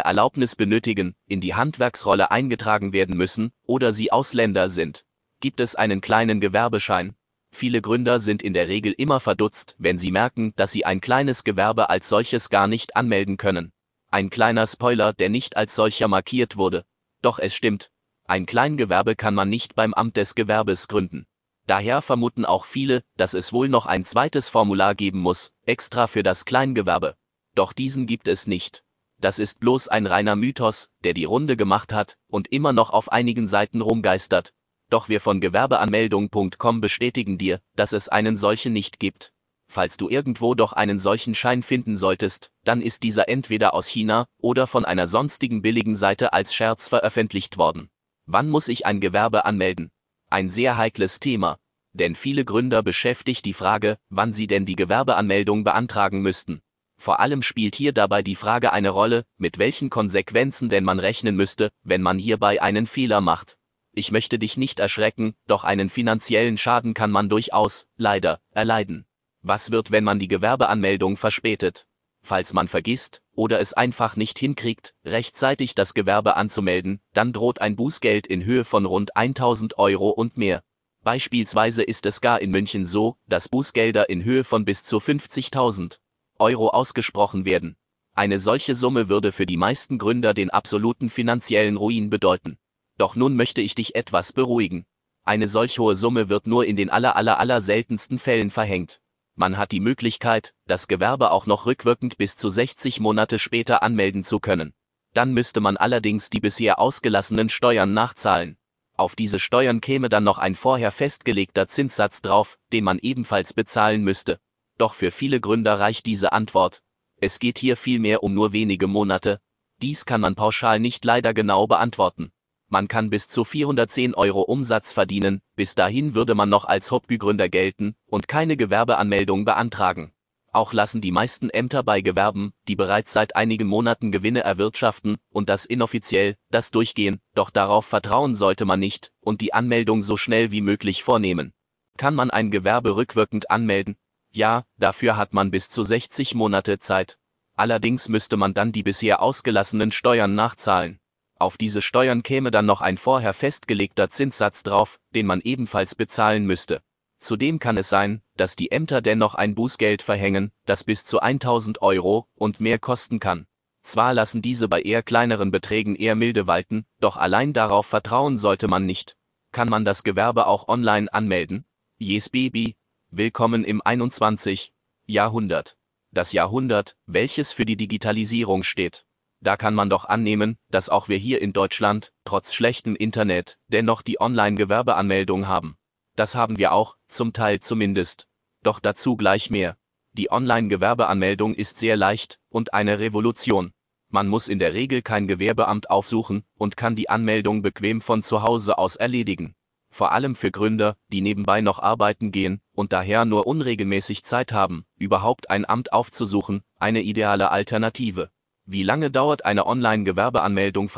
Erlaubnis 0.00 0.56
benötigen, 0.56 1.14
in 1.26 1.40
die 1.40 1.54
Handwerksrolle 1.54 2.30
eingetragen 2.30 2.92
werden 2.92 3.16
müssen 3.16 3.52
oder 3.64 3.92
sie 3.92 4.12
Ausländer 4.12 4.68
sind. 4.68 5.04
Gibt 5.40 5.60
es 5.60 5.74
einen 5.74 6.00
kleinen 6.00 6.40
Gewerbeschein? 6.40 7.14
Viele 7.50 7.80
Gründer 7.80 8.18
sind 8.18 8.42
in 8.42 8.52
der 8.52 8.68
Regel 8.68 8.92
immer 8.92 9.20
verdutzt, 9.20 9.76
wenn 9.78 9.98
sie 9.98 10.10
merken, 10.10 10.52
dass 10.56 10.72
sie 10.72 10.84
ein 10.84 11.00
kleines 11.00 11.44
Gewerbe 11.44 11.88
als 11.88 12.08
solches 12.08 12.50
gar 12.50 12.66
nicht 12.66 12.96
anmelden 12.96 13.36
können. 13.36 13.72
Ein 14.10 14.30
kleiner 14.30 14.66
Spoiler, 14.66 15.12
der 15.12 15.30
nicht 15.30 15.56
als 15.56 15.74
solcher 15.74 16.08
markiert 16.08 16.56
wurde. 16.56 16.84
Doch 17.22 17.38
es 17.38 17.54
stimmt. 17.54 17.90
Ein 18.28 18.46
Kleingewerbe 18.46 19.14
kann 19.14 19.34
man 19.34 19.48
nicht 19.48 19.76
beim 19.76 19.94
Amt 19.94 20.16
des 20.16 20.34
Gewerbes 20.34 20.88
gründen. 20.88 21.26
Daher 21.66 22.02
vermuten 22.02 22.44
auch 22.44 22.64
viele, 22.64 23.02
dass 23.16 23.34
es 23.34 23.52
wohl 23.52 23.68
noch 23.68 23.86
ein 23.86 24.04
zweites 24.04 24.48
Formular 24.48 24.94
geben 24.94 25.20
muss, 25.20 25.52
extra 25.64 26.06
für 26.06 26.22
das 26.22 26.44
Kleingewerbe. 26.44 27.16
Doch 27.54 27.72
diesen 27.72 28.06
gibt 28.06 28.26
es 28.26 28.46
nicht. 28.46 28.82
Das 29.20 29.38
ist 29.38 29.60
bloß 29.60 29.88
ein 29.88 30.06
reiner 30.06 30.36
Mythos, 30.36 30.90
der 31.04 31.14
die 31.14 31.24
Runde 31.24 31.56
gemacht 31.56 31.92
hat 31.92 32.16
und 32.28 32.48
immer 32.48 32.72
noch 32.72 32.90
auf 32.90 33.10
einigen 33.12 33.46
Seiten 33.46 33.80
rumgeistert. 33.80 34.52
Doch 34.90 35.08
wir 35.08 35.20
von 35.20 35.40
Gewerbeanmeldung.com 35.40 36.80
bestätigen 36.80 37.38
dir, 37.38 37.60
dass 37.74 37.92
es 37.92 38.08
einen 38.08 38.36
solchen 38.36 38.72
nicht 38.72 39.00
gibt. 39.00 39.32
Falls 39.68 39.96
du 39.96 40.08
irgendwo 40.08 40.54
doch 40.54 40.72
einen 40.72 40.98
solchen 40.98 41.34
Schein 41.34 41.62
finden 41.62 41.96
solltest, 41.96 42.50
dann 42.64 42.82
ist 42.82 43.02
dieser 43.02 43.28
entweder 43.28 43.74
aus 43.74 43.86
China 43.88 44.26
oder 44.40 44.66
von 44.66 44.84
einer 44.84 45.06
sonstigen 45.06 45.62
billigen 45.62 45.96
Seite 45.96 46.32
als 46.32 46.54
Scherz 46.54 46.86
veröffentlicht 46.88 47.58
worden. 47.58 47.88
Wann 48.26 48.48
muss 48.48 48.66
ich 48.66 48.86
ein 48.86 49.00
Gewerbe 49.00 49.44
anmelden? 49.44 49.90
Ein 50.28 50.50
sehr 50.50 50.76
heikles 50.76 51.20
Thema. 51.20 51.58
Denn 51.92 52.16
viele 52.16 52.44
Gründer 52.44 52.82
beschäftigt 52.82 53.44
die 53.44 53.52
Frage, 53.52 53.98
wann 54.10 54.32
sie 54.32 54.48
denn 54.48 54.66
die 54.66 54.74
Gewerbeanmeldung 54.74 55.62
beantragen 55.62 56.20
müssten. 56.20 56.60
Vor 56.98 57.20
allem 57.20 57.40
spielt 57.42 57.76
hier 57.76 57.92
dabei 57.92 58.22
die 58.22 58.34
Frage 58.34 58.72
eine 58.72 58.90
Rolle, 58.90 59.24
mit 59.38 59.58
welchen 59.58 59.90
Konsequenzen 59.90 60.68
denn 60.68 60.82
man 60.82 60.98
rechnen 60.98 61.36
müsste, 61.36 61.70
wenn 61.84 62.02
man 62.02 62.18
hierbei 62.18 62.60
einen 62.60 62.86
Fehler 62.86 63.20
macht. 63.20 63.58
Ich 63.92 64.10
möchte 64.10 64.38
dich 64.38 64.56
nicht 64.56 64.80
erschrecken, 64.80 65.34
doch 65.46 65.64
einen 65.64 65.88
finanziellen 65.88 66.58
Schaden 66.58 66.94
kann 66.94 67.10
man 67.10 67.28
durchaus, 67.28 67.86
leider, 67.96 68.40
erleiden. 68.50 69.06
Was 69.42 69.70
wird, 69.70 69.92
wenn 69.92 70.04
man 70.04 70.18
die 70.18 70.28
Gewerbeanmeldung 70.28 71.16
verspätet? 71.16 71.85
Falls 72.26 72.52
man 72.52 72.66
vergisst 72.66 73.22
oder 73.36 73.60
es 73.60 73.72
einfach 73.72 74.16
nicht 74.16 74.36
hinkriegt, 74.40 74.96
rechtzeitig 75.04 75.76
das 75.76 75.94
Gewerbe 75.94 76.36
anzumelden, 76.36 77.00
dann 77.12 77.32
droht 77.32 77.60
ein 77.60 77.76
Bußgeld 77.76 78.26
in 78.26 78.44
Höhe 78.44 78.64
von 78.64 78.84
rund 78.84 79.16
1000 79.16 79.78
Euro 79.78 80.10
und 80.10 80.36
mehr. 80.36 80.64
Beispielsweise 81.04 81.84
ist 81.84 82.04
es 82.04 82.20
gar 82.20 82.40
in 82.40 82.50
München 82.50 82.84
so, 82.84 83.16
dass 83.28 83.48
Bußgelder 83.48 84.10
in 84.10 84.24
Höhe 84.24 84.42
von 84.42 84.64
bis 84.64 84.82
zu 84.82 84.96
50.000 84.96 86.00
Euro 86.40 86.70
ausgesprochen 86.70 87.44
werden. 87.44 87.76
Eine 88.12 88.40
solche 88.40 88.74
Summe 88.74 89.08
würde 89.08 89.30
für 89.30 89.46
die 89.46 89.56
meisten 89.56 89.96
Gründer 89.96 90.34
den 90.34 90.50
absoluten 90.50 91.10
finanziellen 91.10 91.76
Ruin 91.76 92.10
bedeuten. 92.10 92.58
Doch 92.98 93.14
nun 93.14 93.36
möchte 93.36 93.60
ich 93.60 93.76
dich 93.76 93.94
etwas 93.94 94.32
beruhigen. 94.32 94.84
Eine 95.22 95.46
solch 95.46 95.78
hohe 95.78 95.94
Summe 95.94 96.28
wird 96.28 96.48
nur 96.48 96.64
in 96.64 96.74
den 96.74 96.90
aller 96.90 97.14
aller 97.14 97.38
aller 97.38 97.60
seltensten 97.60 98.18
Fällen 98.18 98.50
verhängt. 98.50 99.00
Man 99.38 99.58
hat 99.58 99.72
die 99.72 99.80
Möglichkeit, 99.80 100.54
das 100.66 100.88
Gewerbe 100.88 101.30
auch 101.30 101.44
noch 101.44 101.66
rückwirkend 101.66 102.16
bis 102.16 102.38
zu 102.38 102.48
60 102.48 103.00
Monate 103.00 103.38
später 103.38 103.82
anmelden 103.82 104.24
zu 104.24 104.40
können. 104.40 104.72
Dann 105.12 105.34
müsste 105.34 105.60
man 105.60 105.76
allerdings 105.76 106.30
die 106.30 106.40
bisher 106.40 106.78
ausgelassenen 106.78 107.50
Steuern 107.50 107.92
nachzahlen. 107.92 108.56
Auf 108.96 109.14
diese 109.14 109.38
Steuern 109.38 109.82
käme 109.82 110.08
dann 110.08 110.24
noch 110.24 110.38
ein 110.38 110.54
vorher 110.54 110.90
festgelegter 110.90 111.68
Zinssatz 111.68 112.22
drauf, 112.22 112.58
den 112.72 112.84
man 112.84 112.98
ebenfalls 112.98 113.52
bezahlen 113.52 114.02
müsste. 114.02 114.40
Doch 114.78 114.94
für 114.94 115.10
viele 115.10 115.38
Gründer 115.38 115.78
reicht 115.78 116.06
diese 116.06 116.32
Antwort. 116.32 116.82
Es 117.18 117.38
geht 117.38 117.58
hier 117.58 117.76
vielmehr 117.76 118.22
um 118.22 118.32
nur 118.32 118.54
wenige 118.54 118.86
Monate. 118.86 119.40
Dies 119.82 120.06
kann 120.06 120.22
man 120.22 120.34
pauschal 120.34 120.80
nicht 120.80 121.04
leider 121.04 121.34
genau 121.34 121.66
beantworten. 121.66 122.32
Man 122.68 122.88
kann 122.88 123.10
bis 123.10 123.28
zu 123.28 123.44
410 123.44 124.14
Euro 124.14 124.42
Umsatz 124.42 124.92
verdienen, 124.92 125.40
bis 125.54 125.74
dahin 125.74 126.14
würde 126.14 126.34
man 126.34 126.48
noch 126.48 126.64
als 126.64 126.90
Hobbygründer 126.90 127.48
gelten 127.48 127.94
und 128.06 128.28
keine 128.28 128.56
Gewerbeanmeldung 128.56 129.44
beantragen. 129.44 130.12
Auch 130.52 130.72
lassen 130.72 131.00
die 131.00 131.12
meisten 131.12 131.50
Ämter 131.50 131.82
bei 131.82 132.00
Gewerben, 132.00 132.52
die 132.66 132.76
bereits 132.76 133.12
seit 133.12 133.36
einigen 133.36 133.68
Monaten 133.68 134.10
Gewinne 134.10 134.40
erwirtschaften, 134.40 135.16
und 135.30 135.48
das 135.48 135.66
inoffiziell, 135.66 136.36
das 136.50 136.70
durchgehen, 136.70 137.20
doch 137.34 137.50
darauf 137.50 137.84
vertrauen 137.86 138.34
sollte 138.34 138.64
man 138.64 138.80
nicht 138.80 139.12
und 139.20 139.42
die 139.42 139.52
Anmeldung 139.52 140.02
so 140.02 140.16
schnell 140.16 140.50
wie 140.52 140.62
möglich 140.62 141.02
vornehmen. 141.02 141.52
Kann 141.98 142.14
man 142.14 142.30
ein 142.30 142.50
Gewerbe 142.50 142.96
rückwirkend 142.96 143.50
anmelden, 143.50 143.96
ja, 144.36 144.64
dafür 144.76 145.16
hat 145.16 145.32
man 145.32 145.50
bis 145.50 145.70
zu 145.70 145.82
60 145.82 146.34
Monate 146.34 146.78
Zeit. 146.78 147.18
Allerdings 147.54 148.10
müsste 148.10 148.36
man 148.36 148.52
dann 148.52 148.70
die 148.70 148.82
bisher 148.82 149.22
ausgelassenen 149.22 149.90
Steuern 149.90 150.34
nachzahlen. 150.34 151.00
Auf 151.38 151.56
diese 151.56 151.82
Steuern 151.82 152.22
käme 152.22 152.50
dann 152.50 152.66
noch 152.66 152.80
ein 152.80 152.96
vorher 152.96 153.34
festgelegter 153.34 154.08
Zinssatz 154.08 154.62
drauf, 154.62 154.98
den 155.14 155.26
man 155.26 155.40
ebenfalls 155.42 155.94
bezahlen 155.94 156.46
müsste. 156.46 156.82
Zudem 157.20 157.58
kann 157.58 157.76
es 157.76 157.88
sein, 157.88 158.22
dass 158.36 158.56
die 158.56 158.70
Ämter 158.70 159.00
dennoch 159.02 159.34
ein 159.34 159.54
Bußgeld 159.54 160.02
verhängen, 160.02 160.52
das 160.64 160.84
bis 160.84 161.04
zu 161.04 161.20
1000 161.20 161.82
Euro 161.82 162.26
und 162.34 162.60
mehr 162.60 162.78
kosten 162.78 163.20
kann. 163.20 163.46
Zwar 163.82 164.14
lassen 164.14 164.42
diese 164.42 164.68
bei 164.68 164.82
eher 164.82 165.02
kleineren 165.02 165.50
Beträgen 165.50 165.94
eher 165.94 166.14
milde 166.14 166.46
walten, 166.46 166.86
doch 167.00 167.16
allein 167.16 167.52
darauf 167.52 167.86
vertrauen 167.86 168.36
sollte 168.36 168.68
man 168.68 168.84
nicht. 168.84 169.16
Kann 169.52 169.68
man 169.68 169.84
das 169.84 170.02
Gewerbe 170.02 170.46
auch 170.46 170.68
online 170.68 171.12
anmelden? 171.12 171.64
Yes 171.98 172.28
Baby, 172.28 172.76
Willkommen 173.12 173.64
im 173.64 173.80
21. 173.82 174.74
Jahrhundert. 175.06 175.78
Das 176.10 176.32
Jahrhundert, 176.32 176.96
welches 177.06 177.52
für 177.52 177.64
die 177.64 177.76
Digitalisierung 177.76 178.64
steht. 178.64 179.05
Da 179.40 179.56
kann 179.56 179.74
man 179.74 179.90
doch 179.90 180.04
annehmen, 180.04 180.58
dass 180.70 180.88
auch 180.88 181.08
wir 181.08 181.18
hier 181.18 181.40
in 181.42 181.52
Deutschland, 181.52 182.12
trotz 182.24 182.54
schlechtem 182.54 182.96
Internet, 182.96 183.58
dennoch 183.68 184.02
die 184.02 184.20
Online-Gewerbeanmeldung 184.20 185.46
haben. 185.46 185.76
Das 186.16 186.34
haben 186.34 186.58
wir 186.58 186.72
auch, 186.72 186.96
zum 187.08 187.32
Teil 187.32 187.60
zumindest. 187.60 188.28
Doch 188.62 188.80
dazu 188.80 189.16
gleich 189.16 189.50
mehr. 189.50 189.76
Die 190.12 190.30
Online-Gewerbeanmeldung 190.30 191.54
ist 191.54 191.78
sehr 191.78 191.96
leicht 191.96 192.40
und 192.48 192.72
eine 192.72 192.98
Revolution. 192.98 193.72
Man 194.08 194.28
muss 194.28 194.48
in 194.48 194.58
der 194.58 194.72
Regel 194.72 195.02
kein 195.02 195.26
Gewerbeamt 195.26 195.90
aufsuchen 195.90 196.44
und 196.56 196.76
kann 196.76 196.96
die 196.96 197.10
Anmeldung 197.10 197.60
bequem 197.60 198.00
von 198.00 198.22
zu 198.22 198.42
Hause 198.42 198.78
aus 198.78 198.96
erledigen 198.96 199.54
vor 199.96 200.12
allem 200.12 200.34
für 200.34 200.50
Gründer, 200.50 200.96
die 201.08 201.22
nebenbei 201.22 201.62
noch 201.62 201.78
arbeiten 201.78 202.30
gehen 202.30 202.60
und 202.74 202.92
daher 202.92 203.24
nur 203.24 203.46
unregelmäßig 203.46 204.24
Zeit 204.24 204.52
haben, 204.52 204.84
überhaupt 204.98 205.48
ein 205.48 205.66
Amt 205.66 205.92
aufzusuchen, 205.92 206.62
eine 206.78 207.00
ideale 207.00 207.50
Alternative. 207.50 208.30
Wie 208.68 208.82
lange 208.82 209.12
dauert 209.12 209.44
eine 209.44 209.64
Online-Gewerbeanmeldung? 209.64 210.90